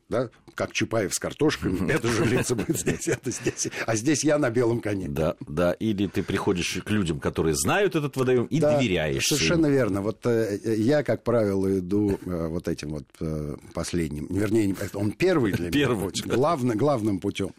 да, 0.08 0.28
как 0.54 0.72
Чапаев 0.72 1.14
с 1.14 1.18
картошками, 1.18 1.90
это 1.92 2.08
же 2.08 2.24
лица 2.24 2.54
будет 2.54 2.78
здесь, 2.78 3.08
это 3.08 3.30
здесь, 3.30 3.68
а 3.86 3.96
здесь 3.96 4.24
я 4.24 4.38
на 4.38 4.50
белом 4.50 4.80
коне. 4.80 5.08
Да, 5.08 5.36
да, 5.40 5.72
или 5.72 6.06
ты 6.06 6.22
приходишь 6.22 6.80
к 6.84 6.90
людям, 6.90 7.18
которые 7.18 7.54
знают 7.54 7.96
этот 7.96 8.16
водоем, 8.16 8.44
и 8.46 8.60
да, 8.60 8.76
доверяешь. 8.76 9.26
Совершенно 9.26 9.66
им. 9.66 9.72
верно. 9.72 10.02
Вот 10.02 10.24
э, 10.26 10.58
я, 10.76 11.02
как 11.02 11.24
правило, 11.24 11.78
иду 11.78 12.18
э, 12.24 12.46
вот 12.48 12.68
этим 12.68 12.90
вот 12.90 13.06
э, 13.20 13.56
последним, 13.74 14.26
вернее, 14.30 14.76
он 14.94 15.12
первый 15.12 15.52
для 15.52 15.70
первый, 15.70 15.96
меня 15.96 16.04
путь, 16.04 16.22
да. 16.26 16.34
главный, 16.34 16.76
главным 16.76 17.18
путем. 17.18 17.50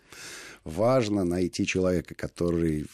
Важно 0.64 1.26
найти 1.26 1.66
человека, 1.66 2.16
который 2.16 2.86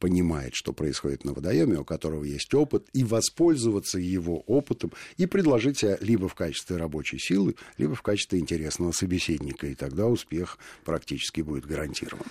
понимает, 0.00 0.54
что 0.54 0.72
происходит 0.72 1.24
на 1.24 1.32
водоеме, 1.32 1.78
у 1.78 1.84
которого 1.84 2.24
есть 2.24 2.52
опыт, 2.54 2.88
и 2.92 3.04
воспользоваться 3.04 3.98
его 3.98 4.40
опытом 4.40 4.92
и 5.18 5.26
предложить 5.26 5.78
себя 5.78 5.96
либо 6.00 6.26
в 6.26 6.34
качестве 6.34 6.76
рабочей 6.76 7.18
силы, 7.18 7.54
либо 7.78 7.94
в 7.94 8.02
качестве 8.02 8.40
интересного 8.40 8.90
собеседника, 8.90 9.68
и 9.68 9.74
тогда 9.74 10.06
успех 10.06 10.58
практически 10.84 11.42
будет 11.42 11.66
гарантирован. 11.66 12.24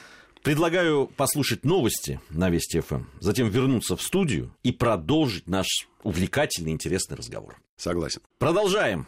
Предлагаю 0.44 1.08
послушать 1.16 1.64
новости 1.64 2.20
на 2.30 2.50
Вести 2.50 2.80
ФМ, 2.80 3.04
затем 3.20 3.50
вернуться 3.50 3.96
в 3.96 4.02
студию 4.02 4.54
и 4.64 4.72
продолжить 4.72 5.48
наш 5.48 5.68
увлекательный, 6.04 6.72
интересный 6.72 7.18
разговор. 7.18 7.58
Согласен. 7.76 8.22
Продолжаем 8.40 9.06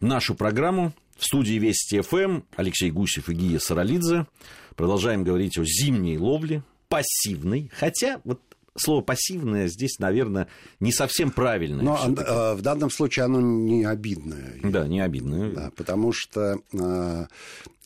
нашу 0.00 0.34
программу. 0.34 0.94
В 1.16 1.24
студии 1.24 1.54
Вести 1.54 2.00
ФМ 2.00 2.40
Алексей 2.56 2.90
Гусев 2.90 3.28
и 3.28 3.34
Гия 3.34 3.60
Саралидзе. 3.60 4.26
Продолжаем 4.74 5.22
говорить 5.22 5.56
о 5.58 5.64
зимней 5.64 6.18
ловле, 6.18 6.64
пассивный, 6.94 7.72
хотя 7.74 8.20
вот 8.22 8.40
слово 8.76 9.02
пассивное 9.02 9.66
здесь, 9.66 9.98
наверное, 9.98 10.46
не 10.78 10.92
совсем 10.92 11.32
правильное. 11.32 11.84
Но 11.84 11.98
э, 12.06 12.54
в 12.54 12.62
данном 12.62 12.90
случае 12.90 13.24
оно 13.24 13.40
не 13.40 13.84
обидное. 13.84 14.54
Да, 14.62 14.86
не 14.86 15.00
обидное. 15.00 15.50
Да, 15.50 15.72
потому 15.74 16.12
что 16.12 16.60
э, 16.72 17.26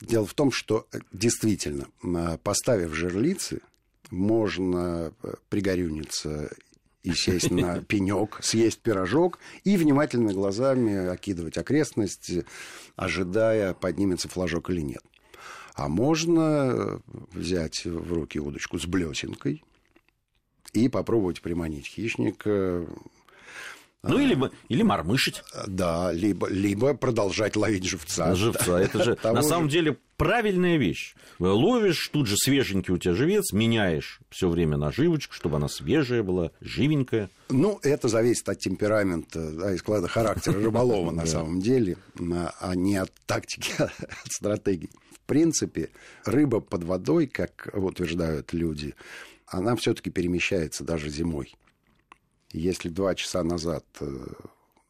дело 0.03 0.27
в 0.27 0.35
том, 0.35 0.53
что 0.53 0.87
действительно, 1.11 1.87
э, 2.03 2.37
поставив 2.43 2.95
жерлицы, 2.95 3.61
можно 4.11 5.12
э, 5.23 5.35
пригорюниться 5.49 6.50
и 7.03 7.12
сесть 7.12 7.50
на 7.50 7.81
пенек, 7.88 8.41
съесть 8.43 8.81
пирожок 8.81 9.38
и 9.65 9.79
внимательно 9.79 10.35
глазами 10.35 11.09
окидывать 11.09 11.57
окрестности, 11.57 12.45
ожидая, 12.95 13.73
поднимется 13.73 14.29
флажок 14.29 14.69
или 14.69 14.83
нет. 14.83 15.03
А 15.78 15.88
можно 15.88 17.00
взять 17.32 17.85
в 17.85 18.12
руки 18.12 18.40
удочку 18.40 18.80
с 18.80 18.87
блесенкой 18.87 19.62
и 20.73 20.88
попробовать 20.88 21.40
приманить 21.40 21.87
хищника 21.87 22.85
ну, 24.05 24.19
или, 24.21 24.38
или 24.69 24.83
мормышить. 24.83 25.43
Да, 25.67 26.12
либо, 26.12 26.49
либо 26.49 26.95
продолжать 26.95 27.57
ловить 27.57 27.85
живца. 27.85 28.35
Живца. 28.37 28.81
Это 28.81 29.02
же 29.02 29.19
на 29.25 29.43
самом 29.43 29.69
деле 29.69 29.99
правильная 30.17 30.76
вещь. 30.76 31.14
Ловишь, 31.40 32.09
тут 32.12 32.28
же 32.28 32.37
свеженький 32.37 32.95
у 32.95 32.99
тебя 32.99 33.14
живец, 33.14 33.52
меняешь 33.52 34.21
все 34.31 34.49
время 34.49 34.76
наживочку, 34.76 35.35
чтобы 35.35 35.57
она 35.57 35.69
свежая 35.69 36.23
была, 36.23 36.52
живенькая. 36.61 37.28
Ну, 37.49 37.81
это 37.83 38.09
зависит 38.09 38.49
от 38.49 38.61
темперамента 38.61 39.50
да, 39.50 39.75
и 39.75 39.78
склада 39.78 40.07
характера 40.07 40.55
рыболова 40.62 41.11
на 41.11 41.26
самом 41.26 41.61
деле, 41.61 41.97
а 42.61 42.75
не 42.76 42.97
от 42.97 43.12
тактики, 43.26 43.73
а 43.78 43.85
от 43.85 44.33
стратегии. 44.33 44.90
В 45.12 45.26
принципе, 45.26 45.90
рыба 46.25 46.61
под 46.61 46.85
водой, 46.85 47.26
как 47.26 47.69
утверждают 47.73 48.52
люди, 48.52 48.95
она 49.47 49.75
все-таки 49.76 50.11
перемещается 50.11 50.85
даже 50.85 51.11
зимой. 51.11 51.55
Если 52.52 52.88
два 52.88 53.14
часа 53.14 53.43
назад 53.43 53.85
э, 54.00 54.26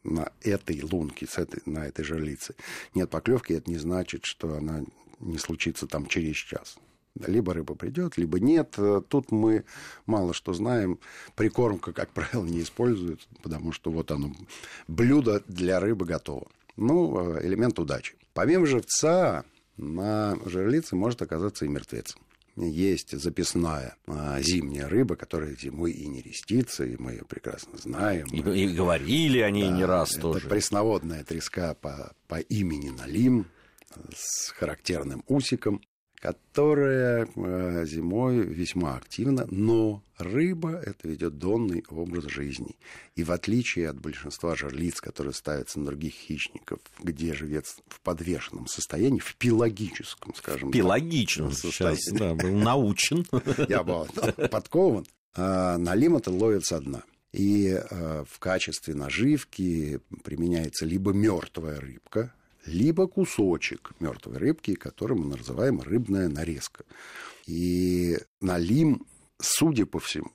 на 0.04 0.30
этой 0.42 0.80
лунке, 0.82 1.26
с 1.26 1.38
этой, 1.38 1.60
на 1.66 1.86
этой 1.86 2.04
жерлице 2.04 2.54
нет 2.94 3.10
поклевки, 3.10 3.52
это 3.52 3.70
не 3.70 3.78
значит, 3.78 4.24
что 4.24 4.54
она 4.54 4.84
не 5.20 5.38
случится 5.38 5.86
там 5.86 6.06
через 6.06 6.36
час. 6.36 6.76
Либо 7.26 7.52
рыба 7.52 7.74
придет, 7.74 8.16
либо 8.16 8.38
нет. 8.38 8.74
Э, 8.78 9.02
тут 9.06 9.32
мы 9.32 9.64
мало 10.06 10.32
что 10.34 10.52
знаем. 10.52 11.00
Прикормка, 11.34 11.92
как 11.92 12.10
правило, 12.10 12.44
не 12.44 12.62
используют, 12.62 13.26
потому 13.42 13.72
что 13.72 13.90
вот 13.90 14.10
оно, 14.12 14.32
блюдо 14.86 15.42
для 15.48 15.80
рыбы 15.80 16.04
готово. 16.06 16.46
Ну, 16.76 17.36
э, 17.36 17.46
элемент 17.46 17.78
удачи. 17.78 18.14
Помимо 18.34 18.66
живца, 18.66 19.44
на 19.76 20.38
жерлице 20.44 20.94
может 20.94 21.22
оказаться 21.22 21.64
и 21.64 21.68
мертвец 21.68 22.16
есть 22.66 23.16
записная 23.18 23.96
а, 24.06 24.40
зимняя 24.40 24.88
рыба, 24.88 25.16
которая 25.16 25.54
зимой 25.56 25.92
и 25.92 26.06
не 26.06 26.22
рестится, 26.22 26.84
и 26.84 26.96
мы 26.96 27.12
ее 27.12 27.24
прекрасно 27.24 27.78
знаем. 27.78 28.26
И, 28.28 28.38
и 28.38 28.68
говорили 28.68 29.38
о 29.40 29.50
ней 29.50 29.68
да, 29.68 29.76
не 29.76 29.84
раз 29.84 30.12
это 30.12 30.22
тоже. 30.22 30.48
пресноводная 30.48 31.24
треска 31.24 31.74
по, 31.74 32.12
по 32.26 32.40
имени 32.40 32.90
Налим 32.90 33.46
с 34.14 34.50
характерным 34.50 35.24
усиком 35.28 35.80
которая 36.20 37.28
э, 37.34 37.86
зимой 37.86 38.38
весьма 38.38 38.96
активна, 38.96 39.46
но 39.50 40.02
рыба– 40.18 40.80
это 40.84 41.06
ведет 41.06 41.38
донный 41.38 41.84
образ 41.90 42.24
жизни. 42.24 42.76
И 43.14 43.22
в 43.22 43.30
отличие 43.30 43.88
от 43.88 44.00
большинства 44.00 44.56
жерлиц, 44.56 45.00
которые 45.00 45.32
ставятся 45.32 45.78
на 45.78 45.86
других 45.86 46.14
хищников, 46.14 46.80
где 47.00 47.34
живец 47.34 47.76
в 47.86 48.00
подвешенном 48.00 48.66
состоянии, 48.66 49.20
в 49.20 49.36
пелагическом, 49.36 50.34
скажем 50.34 50.72
пелагичном 50.72 51.50
так, 51.50 51.58
состоянии. 51.58 52.00
Сейчас, 52.00 52.18
да, 52.18 52.34
был 52.34 52.54
научен. 52.56 53.24
Я 53.68 53.84
был 53.84 54.08
подкован. 54.50 55.06
А 55.34 55.78
на 55.78 55.94
лимота 55.94 56.32
ловится 56.32 56.76
одна. 56.76 57.02
И 57.32 57.68
э, 57.68 58.24
в 58.28 58.38
качестве 58.38 58.94
наживки 58.94 60.00
применяется 60.24 60.86
либо 60.86 61.12
мертвая 61.12 61.78
рыбка, 61.78 62.32
либо 62.66 63.06
кусочек 63.06 63.92
мертвой 64.00 64.38
рыбки, 64.38 64.74
который 64.74 65.16
мы 65.16 65.36
называем 65.36 65.80
рыбная 65.80 66.28
нарезка. 66.28 66.84
И 67.46 68.18
налим, 68.40 69.06
судя 69.40 69.86
по 69.86 69.98
всему, 70.00 70.30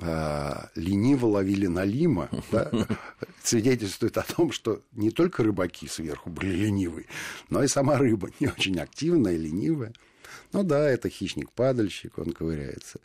а, 0.00 0.70
лениво 0.74 1.26
ловили 1.26 1.66
налима, 1.66 2.28
да, 2.52 2.70
свидетельствует 3.42 4.18
о 4.18 4.22
том, 4.22 4.52
что 4.52 4.82
не 4.92 5.10
только 5.10 5.42
рыбаки 5.42 5.86
сверху 5.86 6.30
были 6.30 6.54
ленивые, 6.54 7.06
но 7.48 7.62
и 7.62 7.68
сама 7.68 7.98
рыба 7.98 8.30
не 8.40 8.48
очень 8.48 8.78
активная, 8.78 9.36
ленивая. 9.36 9.92
Ну 10.52 10.62
да, 10.64 10.88
это 10.88 11.08
хищник-падальщик, 11.08 12.18
он 12.18 12.32
ковыряется 12.32 13.00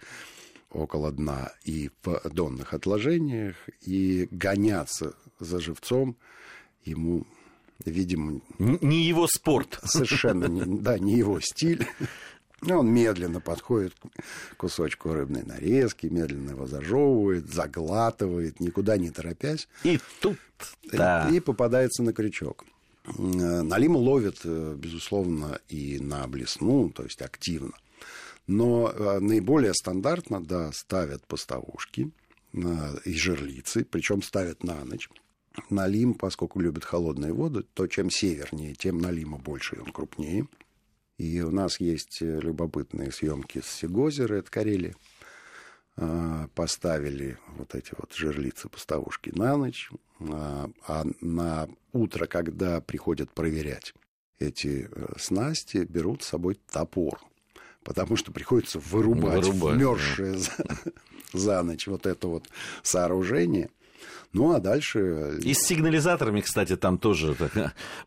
около 0.71 1.11
дна 1.11 1.51
и 1.63 1.89
в 2.03 2.21
донных 2.29 2.73
отложениях, 2.73 3.55
и 3.81 4.27
гоняться 4.31 5.15
за 5.39 5.59
живцом 5.59 6.17
ему 6.83 7.25
видимо... 7.85 8.41
Не 8.57 9.03
его 9.03 9.27
спорт. 9.27 9.79
Совершенно, 9.83 10.45
не, 10.45 10.79
да, 10.79 10.99
не 10.99 11.17
его 11.17 11.39
стиль. 11.39 11.87
Он 12.67 12.91
медленно 12.91 13.39
подходит 13.39 13.93
к 13.95 14.57
кусочку 14.57 15.13
рыбной 15.13 15.43
нарезки, 15.43 16.07
медленно 16.07 16.51
его 16.51 16.67
зажевывает, 16.67 17.47
заглатывает, 17.51 18.59
никуда 18.59 18.97
не 18.97 19.11
торопясь. 19.11 19.67
И 19.83 19.99
тут, 20.19 20.37
да. 20.91 21.29
И 21.31 21.39
попадается 21.39 22.03
на 22.03 22.11
крючок. 22.11 22.65
Налим 23.17 23.95
ловит, 23.95 24.41
э, 24.43 24.75
безусловно, 24.77 25.59
и 25.69 25.99
на 25.99 26.27
блесну, 26.27 26.89
то 26.89 27.03
есть 27.03 27.21
активно. 27.21 27.73
Но 28.45 28.91
э, 28.91 29.19
наиболее 29.19 29.73
стандартно, 29.73 30.43
да, 30.43 30.71
ставят 30.73 31.25
поставушки 31.25 32.11
э, 32.53 32.59
и 33.05 33.13
жерлицы, 33.13 33.85
причем 33.85 34.21
ставят 34.21 34.63
на 34.63 34.83
ночь. 34.83 35.09
Налим, 35.69 36.13
поскольку 36.13 36.59
любит 36.59 36.85
холодные 36.85 37.33
воды, 37.33 37.63
то 37.73 37.87
чем 37.87 38.09
севернее, 38.09 38.75
тем 38.75 38.99
налима 38.99 39.37
больше, 39.37 39.75
и 39.75 39.79
он 39.79 39.91
крупнее. 39.91 40.47
И 41.17 41.41
у 41.41 41.51
нас 41.51 41.79
есть 41.79 42.21
э, 42.21 42.39
любопытные 42.39 43.11
съемки 43.11 43.59
с 43.61 43.67
Сегозера, 43.67 44.35
это 44.35 44.49
Карелия. 44.49 44.95
А, 45.97 46.47
поставили 46.55 47.37
вот 47.57 47.75
эти 47.75 47.93
вот 47.97 48.13
жерлицы 48.13 48.69
поставушки 48.69 49.31
на 49.35 49.57
ночь, 49.57 49.89
а, 50.21 50.69
а 50.87 51.05
на 51.19 51.67
утро, 51.91 52.25
когда 52.25 52.79
приходят 52.79 53.31
проверять 53.31 53.93
эти 54.39 54.87
э, 54.89 55.13
снасти, 55.17 55.79
берут 55.79 56.23
с 56.23 56.27
собой 56.27 56.57
топор, 56.71 57.19
потому 57.83 58.15
что 58.15 58.31
приходится 58.31 58.79
вырубать, 58.79 59.45
вырубать 59.45 59.75
вмерзшее 59.75 60.33
да. 60.33 60.39
за, 60.39 60.53
за 61.37 61.63
ночь 61.63 61.87
вот 61.87 62.05
это 62.05 62.27
вот 62.27 62.47
сооружение– 62.81 63.69
ну, 64.31 64.53
а 64.53 64.59
дальше... 64.59 64.99
Э, 64.99 65.39
И 65.41 65.53
с 65.53 65.59
сигнализаторами, 65.59 66.41
кстати, 66.41 66.75
там 66.75 66.97
тоже. 66.97 67.35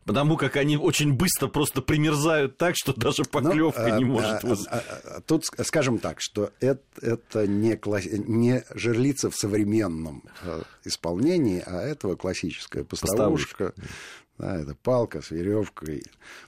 Потому 0.04 0.36
как 0.36 0.56
они 0.56 0.76
очень 0.76 1.12
быстро 1.12 1.48
просто 1.48 1.82
примерзают 1.82 2.58
так, 2.58 2.74
что 2.76 2.92
даже 2.92 3.24
поклевка 3.24 3.88
ну, 3.88 3.98
не 3.98 4.04
а, 4.04 4.06
может... 4.06 4.44
А, 4.44 4.56
а, 4.70 4.82
а, 5.16 5.20
тут 5.20 5.44
скажем 5.46 5.98
так, 5.98 6.20
что 6.20 6.50
это, 6.60 6.82
это 7.00 7.46
не, 7.46 7.76
класс... 7.76 8.04
не 8.06 8.64
жерлица 8.74 9.30
в 9.30 9.36
современном 9.36 10.22
э, 10.42 10.62
исполнении, 10.84 11.62
а 11.66 11.82
этого 11.82 12.14
классическая 12.14 12.84
поставушка. 12.84 13.74
Да, 14.38 14.56
это 14.56 14.74
палка 14.74 15.22
с 15.22 15.30
веревкой. 15.30 16.04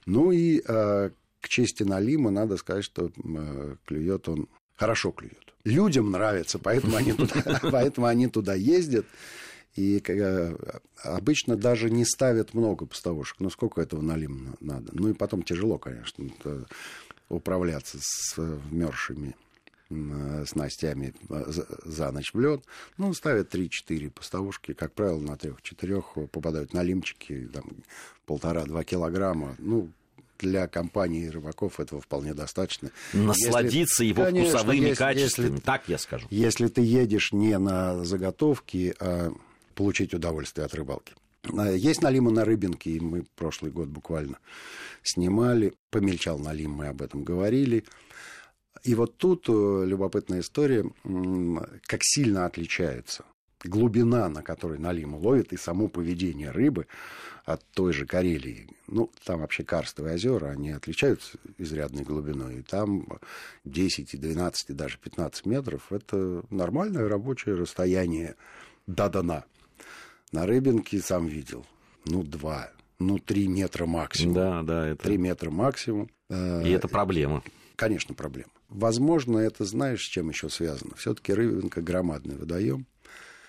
Ну 0.07 0.31
и 0.31 0.63
э, 0.67 1.11
к 1.41 1.49
чести 1.49 1.83
Налима 1.83 2.31
надо 2.31 2.57
сказать, 2.57 2.85
что 2.85 3.11
э, 3.11 3.77
клюет 3.85 4.29
он 4.29 4.49
хорошо 4.77 5.11
клюет. 5.11 5.44
Людям 5.65 6.11
нравится, 6.11 6.59
поэтому 6.59 6.97
они 6.97 7.13
туда, 7.13 7.61
поэтому 7.73 8.07
они 8.07 8.29
туда 8.29 8.55
ездят. 8.55 9.07
И 9.77 10.01
э, 10.07 10.57
обычно 11.03 11.57
даже 11.57 11.91
не 11.91 12.05
ставят 12.05 12.55
много 12.55 12.87
поставушек. 12.87 13.41
Ну, 13.41 13.51
сколько 13.51 13.81
этого 13.81 14.03
налим 14.03 14.57
надо? 14.61 14.91
Ну, 14.93 15.09
и 15.09 15.15
потом 15.15 15.43
тяжело, 15.43 15.79
конечно, 15.79 16.29
управляться 17.29 17.99
с 18.01 18.37
вмерзшими 18.37 19.35
снастями 20.47 21.15
э, 21.29 21.45
за 21.85 22.11
ночь 22.13 22.33
в 22.33 22.41
лед. 22.41 22.65
Ну, 22.97 23.13
ставят 23.15 23.55
3-4 23.55 24.11
поставушки. 24.11 24.73
Как 24.73 24.93
правило, 24.93 25.21
на 25.21 25.33
3-4 25.33 26.29
попадают 26.29 26.73
налимчики, 26.73 27.49
там, 27.53 27.65
полтора-два 28.27 28.85
килограмма. 28.85 29.57
Ну, 29.59 29.91
для 30.39 30.67
компании 30.67 31.29
рыбаков 31.29 31.81
этого 31.81 32.01
вполне 32.01 32.35
достаточно. 32.35 32.91
Насладиться 33.13 34.03
если, 34.03 34.07
его 34.07 34.25
конечно, 34.25 34.51
вкусовыми 34.51 34.89
если, 34.89 34.95
качествами, 34.95 35.53
если, 35.53 35.61
так 35.61 35.83
я 35.89 35.99
скажу. 35.99 36.27
Если 36.31 36.69
ты 36.69 36.83
едешь 36.83 37.33
не 37.33 37.59
на 37.59 38.05
заготовки, 38.05 38.95
а 39.01 39.33
получить 39.75 40.15
удовольствие 40.15 40.65
от 40.65 40.75
рыбалки. 40.75 41.15
Э, 41.53 41.77
есть 41.77 42.03
налимы 42.03 42.31
на 42.31 42.45
рыбинке, 42.45 42.91
и 42.91 43.01
мы 43.01 43.25
прошлый 43.37 43.71
год 43.71 43.89
буквально 43.89 44.39
снимали. 45.03 45.75
Помельчал 45.91 46.39
налим, 46.39 46.73
мы 46.73 46.89
об 46.89 47.03
этом 47.03 47.25
говорили. 47.25 47.85
И 48.83 48.95
вот 48.95 49.17
тут 49.17 49.47
э, 49.49 49.85
любопытная 49.87 50.41
история, 50.41 50.85
как 51.87 52.01
сильно 52.03 52.47
отличаются 52.47 53.25
глубина, 53.69 54.29
на 54.29 54.43
которой 54.43 54.79
Налима 54.79 55.17
ловит, 55.17 55.53
и 55.53 55.57
само 55.57 55.89
поведение 55.89 56.51
рыбы 56.51 56.87
от 57.45 57.63
той 57.73 57.93
же 57.93 58.07
Карелии. 58.07 58.69
Ну, 58.87 59.11
там 59.25 59.41
вообще 59.41 59.65
карстовые 59.65 60.15
озера, 60.15 60.47
они 60.51 60.71
отличаются 60.71 61.39
изрядной 61.59 62.05
глубиной. 62.05 62.61
И 62.61 62.63
там 62.63 63.07
10, 63.65 64.21
12, 64.21 64.71
и 64.71 64.73
даже 64.73 64.99
15 64.99 65.47
метров– 65.47 65.83
это 65.91 66.43
нормальное 66.51 67.09
рабочее 67.09 67.55
расстояние 67.55 68.37
до 68.87 69.09
дна. 69.09 69.45
На 70.33 70.47
Рыбинке 70.47 71.01
сам 71.01 71.27
видел, 71.27 71.65
ну, 72.07 72.23
два, 72.23 72.71
ну, 72.99 73.19
три 73.19 73.47
метра 73.47 73.87
максимум. 73.87 74.35
Да, 74.35 74.63
да, 74.63 74.89
это... 74.89 75.03
Три 75.05 75.19
метра 75.19 75.51
максимум. 75.51 76.11
И 76.31 76.35
это 76.71 76.89
проблема. 76.89 77.43
Конечно, 77.77 78.15
проблема. 78.15 78.51
Возможно, 78.69 79.39
это 79.39 79.65
знаешь, 79.65 80.05
с 80.05 80.09
чем 80.09 80.31
еще 80.31 80.49
связано? 80.49 80.95
Все-таки 80.97 81.33
Рыбинка 81.33 81.83
громадный 81.83 82.37
водоем. 82.37 82.87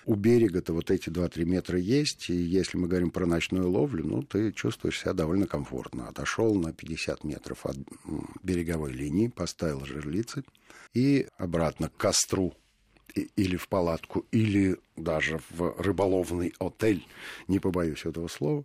У 0.06 0.14
берега-то 0.14 0.72
вот 0.72 0.92
эти 0.92 1.08
2-3 1.08 1.44
метра 1.44 1.80
есть, 1.80 2.30
и 2.30 2.34
если 2.34 2.78
мы 2.78 2.86
говорим 2.86 3.10
про 3.10 3.26
ночную 3.26 3.68
ловлю, 3.68 4.06
ну, 4.06 4.22
ты 4.22 4.52
чувствуешь 4.52 5.00
себя 5.00 5.14
довольно 5.14 5.48
комфортно. 5.48 6.06
Отошел 6.06 6.54
на 6.54 6.72
50 6.72 7.24
метров 7.24 7.66
от 7.66 7.76
береговой 8.40 8.92
линии, 8.92 9.26
поставил 9.26 9.84
жерлицы 9.84 10.44
и 10.94 11.26
обратно 11.38 11.88
к 11.88 11.96
костру 11.96 12.54
или 13.14 13.56
в 13.56 13.68
палатку, 13.68 14.26
или 14.30 14.76
даже 14.96 15.40
в 15.50 15.74
рыболовный 15.80 16.54
отель, 16.58 17.06
не 17.48 17.58
побоюсь 17.58 18.04
этого 18.04 18.28
слова. 18.28 18.64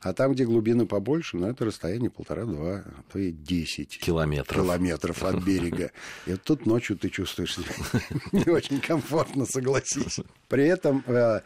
А 0.00 0.12
там, 0.12 0.32
где 0.32 0.44
глубины 0.44 0.86
побольше, 0.86 1.36
ну, 1.36 1.48
это 1.48 1.64
расстояние 1.64 2.10
полтора-два, 2.10 2.84
а 2.86 3.02
то 3.10 3.18
и 3.18 3.32
десять 3.32 3.98
километров. 3.98 4.64
километров 4.64 5.22
от 5.22 5.42
берега. 5.42 5.92
И 6.26 6.32
вот 6.32 6.42
тут 6.42 6.66
ночью 6.66 6.96
ты 6.96 7.08
чувствуешь 7.08 7.54
себя 7.54 8.00
не 8.32 8.50
очень 8.50 8.80
комфортно, 8.80 9.46
согласись. 9.46 10.20
При 10.48 10.64
этом 10.64 11.02
э, 11.06 11.40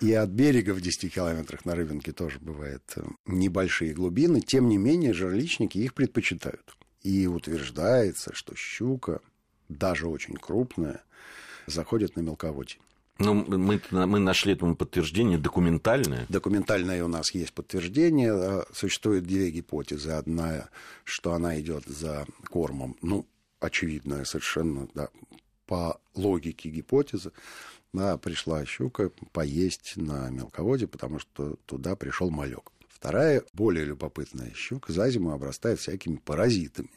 и 0.00 0.12
от 0.12 0.30
берега 0.30 0.74
в 0.74 0.80
10 0.80 1.12
километрах 1.14 1.64
на 1.64 1.74
Рыбинке 1.74 2.12
тоже 2.12 2.38
бывают 2.40 2.82
э, 2.96 3.02
небольшие 3.26 3.92
глубины. 3.92 4.40
Тем 4.40 4.68
не 4.68 4.78
менее, 4.78 5.12
жерличники 5.12 5.78
их 5.78 5.94
предпочитают. 5.94 6.76
И 7.02 7.26
утверждается, 7.26 8.34
что 8.34 8.54
щука, 8.56 9.20
даже 9.68 10.08
очень 10.08 10.34
крупная, 10.34 11.02
заходят 11.70 12.16
на 12.16 12.20
мелководье. 12.20 12.78
Ну, 13.20 13.34
мы, 13.34 13.80
мы 13.90 14.18
нашли 14.18 14.54
этому 14.54 14.74
подтверждение 14.74 15.36
документальное. 15.36 16.24
Документальное 16.30 17.04
у 17.04 17.08
нас 17.08 17.34
есть 17.34 17.52
подтверждение. 17.52 18.32
А, 18.32 18.64
существует 18.72 19.24
две 19.24 19.50
гипотезы. 19.50 20.12
Одна, 20.12 20.70
что 21.04 21.34
она 21.34 21.60
идет 21.60 21.84
за 21.84 22.26
кормом. 22.48 22.96
Ну, 23.02 23.26
очевидная 23.60 24.24
совершенно, 24.24 24.88
да, 24.94 25.10
по 25.66 26.00
логике 26.14 26.70
гипотезы. 26.70 27.32
Да, 27.92 28.16
пришла 28.16 28.64
щука 28.64 29.10
поесть 29.32 29.96
на 29.96 30.30
мелководье, 30.30 30.88
потому 30.88 31.18
что 31.18 31.56
туда 31.66 31.96
пришел 31.96 32.30
малек. 32.30 32.72
Вторая, 32.88 33.42
более 33.52 33.84
любопытная 33.84 34.52
щука, 34.54 34.92
за 34.92 35.10
зиму 35.10 35.32
обрастает 35.32 35.78
всякими 35.78 36.16
паразитами. 36.16 36.90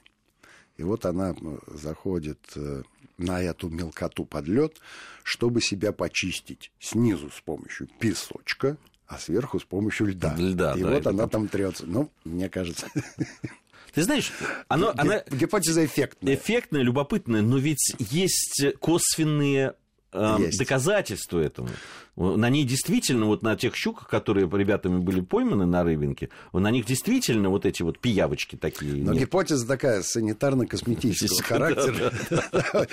И 0.77 0.83
вот 0.83 1.05
она 1.05 1.35
заходит 1.67 2.39
э, 2.55 2.83
на 3.17 3.41
эту 3.41 3.69
мелкоту 3.69 4.25
под 4.25 4.47
лед, 4.47 4.77
чтобы 5.23 5.61
себя 5.61 5.91
почистить 5.91 6.71
снизу 6.79 7.29
с 7.29 7.41
помощью 7.41 7.87
песочка, 7.99 8.77
а 9.07 9.19
сверху 9.19 9.59
с 9.59 9.63
помощью 9.63 10.07
льда. 10.07 10.35
льда 10.35 10.73
и 10.75 10.81
да, 10.81 10.89
вот 10.89 11.07
она 11.07 11.27
там 11.27 11.47
трется. 11.47 11.85
Ну, 11.85 12.09
мне 12.23 12.49
кажется. 12.49 12.87
Ты 13.93 14.01
знаешь, 14.01 14.31
оно, 14.67 14.91
она... 14.97 15.23
Гипотеза 15.29 15.85
эффектная. 15.85 16.33
Эффектная, 16.33 16.81
любопытная, 16.81 17.43
но 17.43 17.57
ведь 17.57 17.93
есть 17.99 18.65
косвенные 18.79 19.75
э, 20.11 20.35
Есть. 20.39 20.57
доказательства 20.57 21.39
этому. 21.39 21.69
На 22.15 22.49
ней 22.49 22.63
действительно, 22.63 23.25
вот 23.25 23.41
на 23.41 23.55
тех 23.55 23.75
щуках, 23.75 24.07
которые 24.07 24.47
ребятами 24.47 24.99
были 24.99 25.19
пойманы 25.21 25.65
на 25.65 25.83
рыбинке, 25.83 26.29
на 26.51 26.69
них 26.69 26.85
действительно 26.85 27.49
вот 27.49 27.65
эти 27.65 27.81
вот 27.81 27.97
пиявочки 27.99 28.55
такие. 28.55 29.03
Но 29.03 29.13
нет. 29.13 29.23
гипотеза 29.23 29.67
такая 29.67 30.01
санитарно-косметического 30.03 31.41
характера, 31.43 32.13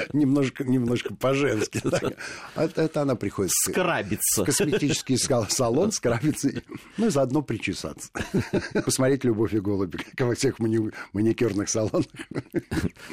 немножко, 0.15 0.65
немножко 0.65 1.15
по-женски. 1.15 1.83
Это, 2.55 3.03
она 3.03 3.15
приходит 3.15 3.53
Скрабиться. 3.53 4.45
косметический 4.45 5.19
сал- 5.19 5.49
салон, 5.51 5.93
скрабиться, 5.93 6.51
ну 6.97 7.07
и 7.07 7.11
заодно 7.11 7.43
причесаться. 7.43 8.11
Посмотреть 8.85 9.25
«Любовь 9.25 9.53
и 9.55 9.61
голуби», 9.61 9.99
как 10.17 10.29
во 10.29 10.35
всех 10.35 10.59
мани- 10.59 10.93
маникюрных 11.13 11.69
салонах. 11.69 12.07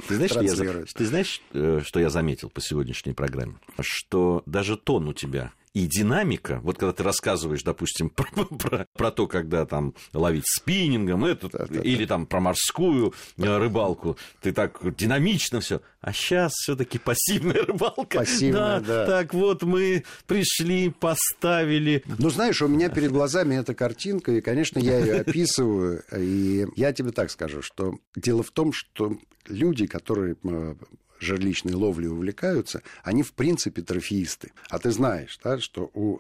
Знаешь, 0.10 0.92
ты 0.94 1.06
знаешь, 1.06 1.42
э, 1.54 1.82
что 1.84 2.00
я 2.00 2.10
заметил 2.10 2.50
по 2.50 2.62
сегодняшней 2.62 3.14
программе? 3.14 3.56
Что 3.82 4.42
даже 4.46 4.78
тон 4.78 5.10
у 5.10 5.14
тебя 5.14 5.52
и 5.78 5.86
динамика, 5.86 6.60
вот 6.64 6.78
когда 6.80 6.92
ты 6.92 7.04
рассказываешь, 7.04 7.62
допустим, 7.62 8.10
про, 8.16 8.26
про- 8.46 8.88
про 8.94 9.12
то, 9.12 9.28
когда 9.28 9.66
там 9.66 9.94
ловить 10.14 10.46
спиннингом, 10.48 11.24
это, 11.26 11.50
Да-да-да. 11.50 11.82
или 11.82 12.06
там 12.06 12.26
про 12.26 12.40
морскую 12.40 13.14
э, 13.38 13.58
рыбалку, 13.58 14.18
ты 14.42 14.54
так 14.54 14.80
динамично 14.96 15.60
все. 15.60 15.82
А 16.02 16.14
сейчас 16.14 16.54
все-таки 16.54 16.98
пассивная 16.98 17.64
рыбалка. 17.68 18.20
Пассивная, 18.20 18.80
да. 18.80 19.06
Так 19.06 19.34
вот 19.36 19.62
мы 19.64 20.04
пришли, 20.26 20.90
поставили. 20.90 22.04
Ну, 22.18 22.30
знаешь, 22.32 22.62
у 22.62 22.68
меня 22.68 22.90
перед 22.90 23.12
глазами 23.12 23.56
эта 23.56 23.76
картинка, 23.76 24.32
и, 24.32 24.42
конечно, 24.42 24.80
я 24.80 24.98
ее 25.00 25.16
описываю. 25.22 26.04
И 26.18 26.66
я 26.76 26.92
тебе 26.92 27.12
так 27.12 27.30
скажу, 27.30 27.62
что 27.62 27.94
дело 28.16 28.42
в 28.42 28.50
том, 28.52 28.72
что 28.74 29.18
люди, 29.48 29.86
которые 29.86 30.38
э, 30.44 30.76
жерличной 31.20 31.74
ловлей 31.74 32.10
увлекаются, 32.10 32.82
они, 33.04 33.24
в 33.24 33.34
принципе, 33.34 33.82
трофеисты. 33.82 34.52
А 34.70 34.80
ты 34.80 34.92
знаешь, 34.92 35.40
да, 35.44 35.60
что 35.60 35.90
у 35.94 36.20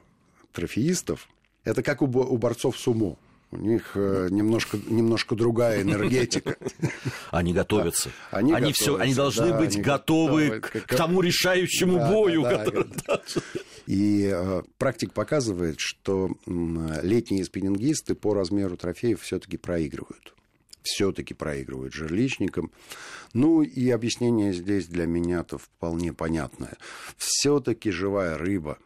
трофеистов 0.53 1.27
это 1.63 1.83
как 1.83 2.01
у, 2.01 2.05
у 2.05 2.37
борцов 2.37 2.77
сумо. 2.77 3.17
У 3.49 3.55
них 3.57 3.91
э, 3.95 4.27
немножко, 4.29 4.77
немножко 4.87 5.33
другая 5.33 5.81
энергетика. 5.81 6.57
Они 7.31 7.53
готовятся. 7.53 8.09
Они 8.31 8.51
Они, 8.53 8.73
все, 8.73 8.91
готовятся, 8.97 9.03
они 9.03 9.13
должны 9.13 9.49
да, 9.51 9.57
быть 9.57 9.75
они 9.75 9.83
готовы 9.83 10.45
готовы 10.47 10.59
к, 10.59 10.85
к- 10.85 10.95
тому 10.97 11.21
решающему 11.21 11.97
Да, 11.97 12.11
бою. 12.11 12.41
да, 12.43 12.57
да, 12.57 12.65
который- 12.65 12.89
И 13.85 14.29
э, 14.33 14.63
практика 14.77 15.13
показывает, 15.13 15.75
что 15.79 16.31
м, 16.45 16.91
летние 17.03 17.45
спиннингисты 17.45 18.15
по 18.15 18.33
размеру 18.33 18.75
трофеев 18.75 19.21
все-таки 19.21 19.55
проигрывают. 19.55 20.33
Все-таки 20.83 21.33
проигрывают 21.33 21.93
жерличникам. 21.93 22.71
Ну 23.33 23.61
и 23.61 23.89
объяснение 23.89 24.53
здесь 24.53 24.87
для 24.87 25.05
меня-то 25.05 25.57
вполне 25.57 26.13
понятное. 26.13 26.77
Все-таки 27.17 27.91
живая 27.91 28.37
рыба 28.37 28.77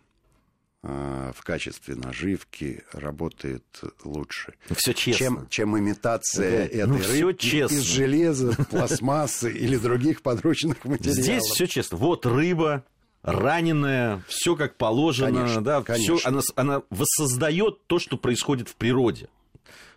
э, 0.83 1.31
в 1.35 1.43
качестве 1.43 1.93
наживки 1.95 2.83
работает 2.91 3.63
лучше. 4.03 4.55
Все 4.75 4.93
честно. 4.93 5.17
Чем, 5.25 5.47
чем 5.49 5.77
имитация 5.77 6.57
Да. 6.57 6.65
этой 6.65 6.87
Ну, 6.87 6.97
рыбки 7.27 7.45
честно. 7.45 7.75
из 7.75 7.81
железа, 7.83 8.55
пластмассы 8.69 9.51
или 9.51 9.77
других 9.77 10.21
подручных 10.23 10.83
материалов. 10.85 11.19
Здесь 11.23 11.43
все 11.43 11.67
честно. 11.67 11.97
Вот 11.97 12.25
рыба, 12.25 12.83
раненая, 13.21 14.23
все 14.27 14.55
как 14.55 14.75
положено, 14.77 15.31
Конечно, 15.41 15.63
да, 15.63 15.83
конечно. 15.83 16.15
всё, 16.17 16.27
она, 16.27 16.41
она 16.55 16.81
воссоздает 16.89 17.85
то, 17.85 17.99
что 17.99 18.17
происходит 18.17 18.67
в 18.69 18.75
природе. 18.75 19.29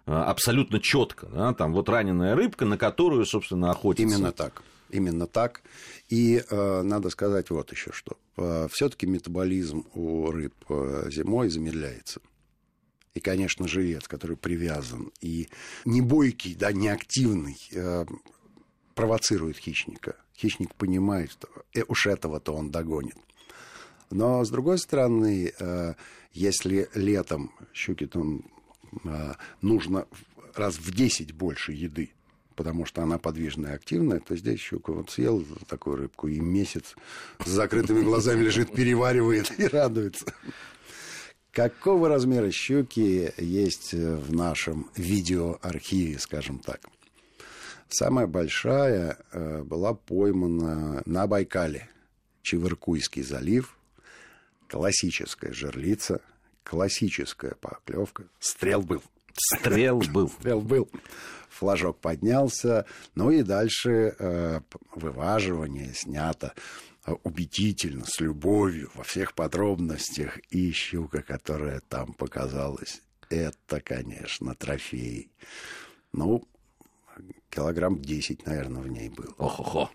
А, 0.07 0.25
Абсолютно 0.31 0.81
четко. 0.81 1.27
Да? 1.27 1.55
Там 1.55 1.73
вот 1.73 1.89
раненая 1.89 2.35
рыбка, 2.35 2.65
на 2.65 2.79
которую, 2.79 3.25
собственно, 3.27 3.71
охотится. 3.71 4.15
Именно 4.17 4.33
так. 4.33 4.63
Именно 4.91 5.27
так. 5.27 5.63
И 6.09 6.45
э, 6.49 6.83
надо 6.83 7.11
сказать 7.11 7.51
вот 7.51 7.73
еще 7.73 7.91
что. 7.93 8.17
все-таки 8.71 9.07
метаболизм 9.07 9.87
у 9.95 10.31
рыб 10.31 10.55
э, 10.69 11.09
зимой 11.11 11.49
замедляется. 11.49 12.21
И, 13.15 13.21
конечно, 13.21 13.69
живец, 13.69 14.09
который 14.09 14.37
привязан 14.37 15.13
и 15.21 15.49
не 15.85 16.01
бойкий, 16.01 16.55
да, 16.55 16.73
не 16.73 16.89
активный, 16.89 17.57
э, 17.73 18.05
провоцирует 18.95 19.57
хищника. 19.57 20.17
Хищник 20.37 20.75
понимает, 20.75 21.31
что 21.31 21.49
э, 21.75 21.83
уж 21.87 22.07
этого-то 22.07 22.53
он 22.53 22.71
догонит. 22.71 23.17
Но, 24.11 24.45
с 24.45 24.51
другой 24.51 24.79
стороны, 24.79 25.53
э, 25.57 25.95
если 26.33 26.89
летом 26.95 27.53
щуке 27.73 28.07
там 28.07 28.39
э, 28.39 28.43
нужно 29.63 30.07
в- 30.11 30.59
раз 30.59 30.77
в 30.77 30.91
10 30.93 31.33
больше 31.33 31.73
еды, 31.73 32.11
потому 32.55 32.87
что 32.87 33.03
она 33.03 33.19
подвижная 33.19 33.73
и 33.73 33.75
активная, 33.75 34.21
то 34.21 34.37
здесь 34.37 34.61
щука 34.61 34.93
вот 34.93 35.11
съел 35.11 35.45
такую 35.69 35.97
рыбку 35.97 36.29
и 36.29 36.41
месяц 36.41 36.95
с 37.45 37.49
закрытыми 37.49 38.03
глазами 38.03 38.43
лежит, 38.43 38.73
переваривает 38.73 39.53
и 39.59 39.67
радуется. 39.67 40.27
Какого 41.53 42.09
размера 42.09 42.51
щуки 42.51 43.33
есть 43.39 43.93
в 43.93 44.35
нашем 44.35 44.91
видеоархиве, 44.97 46.19
скажем 46.19 46.59
так? 46.59 46.81
Самая 47.89 48.27
большая 48.27 49.19
э, 49.31 49.63
была 49.63 49.95
поймана 49.95 51.03
на 51.07 51.27
Байкале. 51.29 51.89
Чевыркуйский 52.43 53.23
залив, 53.23 53.79
классическая 54.69 55.53
жерлица, 55.53 56.21
классическая 56.65 57.55
поклевка. 57.61 58.25
Стрел 58.41 58.83
был. 58.83 59.03
Стрел 59.37 60.01
был. 60.01 60.29
Стрел 60.29 60.61
был. 60.61 60.91
Флажок 61.51 61.99
поднялся. 62.01 62.87
Ну 63.15 63.31
и 63.31 63.43
дальше 63.43 64.17
э, 64.19 64.61
вываживание 64.95 65.95
снято. 65.95 66.55
убедительно, 67.23 68.07
с 68.07 68.19
любовью, 68.19 68.91
во 68.95 69.05
всех 69.05 69.35
подробностях. 69.35 70.39
И 70.51 70.73
щука, 70.73 71.23
которая 71.23 71.81
там 71.81 72.15
показалась, 72.15 73.03
это, 73.29 73.81
конечно, 73.81 74.55
трофей. 74.55 75.31
Ну, 76.13 76.49
килограмм 77.51 78.01
10, 78.01 78.47
наверное, 78.47 78.83
в 78.83 78.89
ней 78.89 79.09
было. 79.11 79.35
Ох-охо. 79.39 79.91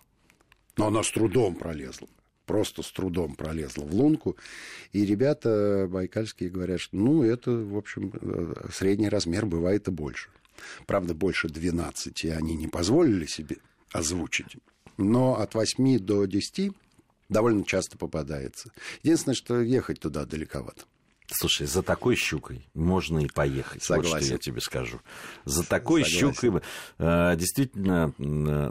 Но 0.76 0.86
она 0.86 1.02
с 1.02 1.10
трудом 1.10 1.56
пролезла. 1.56 2.08
Просто 2.46 2.82
с 2.82 2.90
трудом 2.90 3.36
пролезла 3.36 3.84
в 3.84 3.94
лунку. 3.94 4.36
И 4.92 5.04
ребята 5.04 5.86
байкальские 5.90 6.50
говорят, 6.50 6.80
что, 6.80 6.96
ну, 6.96 7.22
это, 7.22 7.50
в 7.50 7.76
общем, 7.76 8.12
э, 8.20 8.68
средний 8.72 9.08
размер 9.08 9.46
бывает 9.46 9.88
и 9.88 9.90
больше. 9.90 10.30
Правда, 10.86 11.14
больше 11.14 11.48
12 11.48 12.24
они 12.26 12.56
не 12.56 12.66
позволили 12.68 13.26
себе 13.26 13.56
озвучить. 13.92 14.56
Но 14.96 15.38
от 15.38 15.54
8 15.54 15.98
до 15.98 16.26
10 16.26 16.72
довольно 17.28 17.64
часто 17.64 17.96
попадается. 17.96 18.70
Единственное, 19.02 19.34
что 19.34 19.60
ехать 19.60 20.00
туда 20.00 20.26
далековато. 20.26 20.84
Слушай, 21.32 21.66
за 21.66 21.82
такой 21.82 22.16
щукой 22.16 22.66
можно 22.74 23.18
и 23.20 23.28
поехать. 23.28 23.82
Согласен. 23.82 24.12
Вот 24.12 24.22
что 24.22 24.32
я 24.32 24.38
тебе 24.38 24.60
скажу. 24.60 25.00
За 25.44 25.66
такой 25.66 26.04
Согласен. 26.04 26.34
щукой 26.34 26.62
э, 26.98 27.36
действительно 27.36 28.14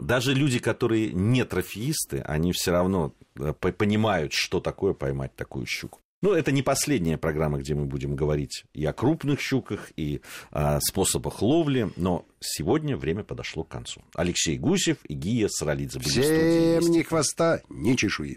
даже 0.02 0.34
люди, 0.34 0.58
которые 0.58 1.12
не 1.12 1.44
трофеисты, 1.44 2.18
они 2.18 2.52
все 2.52 2.70
равно 2.72 3.12
э, 3.36 3.52
по- 3.58 3.72
понимают, 3.72 4.32
что 4.32 4.60
такое 4.60 4.92
поймать 4.92 5.34
такую 5.36 5.66
щуку. 5.66 6.00
Ну, 6.22 6.34
это 6.34 6.52
не 6.52 6.60
последняя 6.60 7.16
программа, 7.16 7.56
где 7.60 7.74
мы 7.74 7.86
будем 7.86 8.14
говорить 8.14 8.64
и 8.74 8.84
о 8.84 8.92
крупных 8.92 9.40
щуках, 9.40 9.88
и 9.96 10.20
о 10.50 10.78
способах 10.82 11.40
ловли, 11.40 11.90
но 11.96 12.26
сегодня 12.40 12.94
время 12.94 13.24
подошло 13.24 13.64
к 13.64 13.68
концу. 13.68 14.02
Алексей 14.14 14.58
Гусев 14.58 14.98
и 15.08 15.14
Гия 15.14 15.48
Саралидзе 15.48 15.98
были 15.98 16.08
в 16.08 16.12
студии 16.12 16.78
Всем 16.80 16.92
ни 16.92 17.02
хвоста, 17.02 17.62
ни 17.70 17.94
чешуи. 17.94 18.36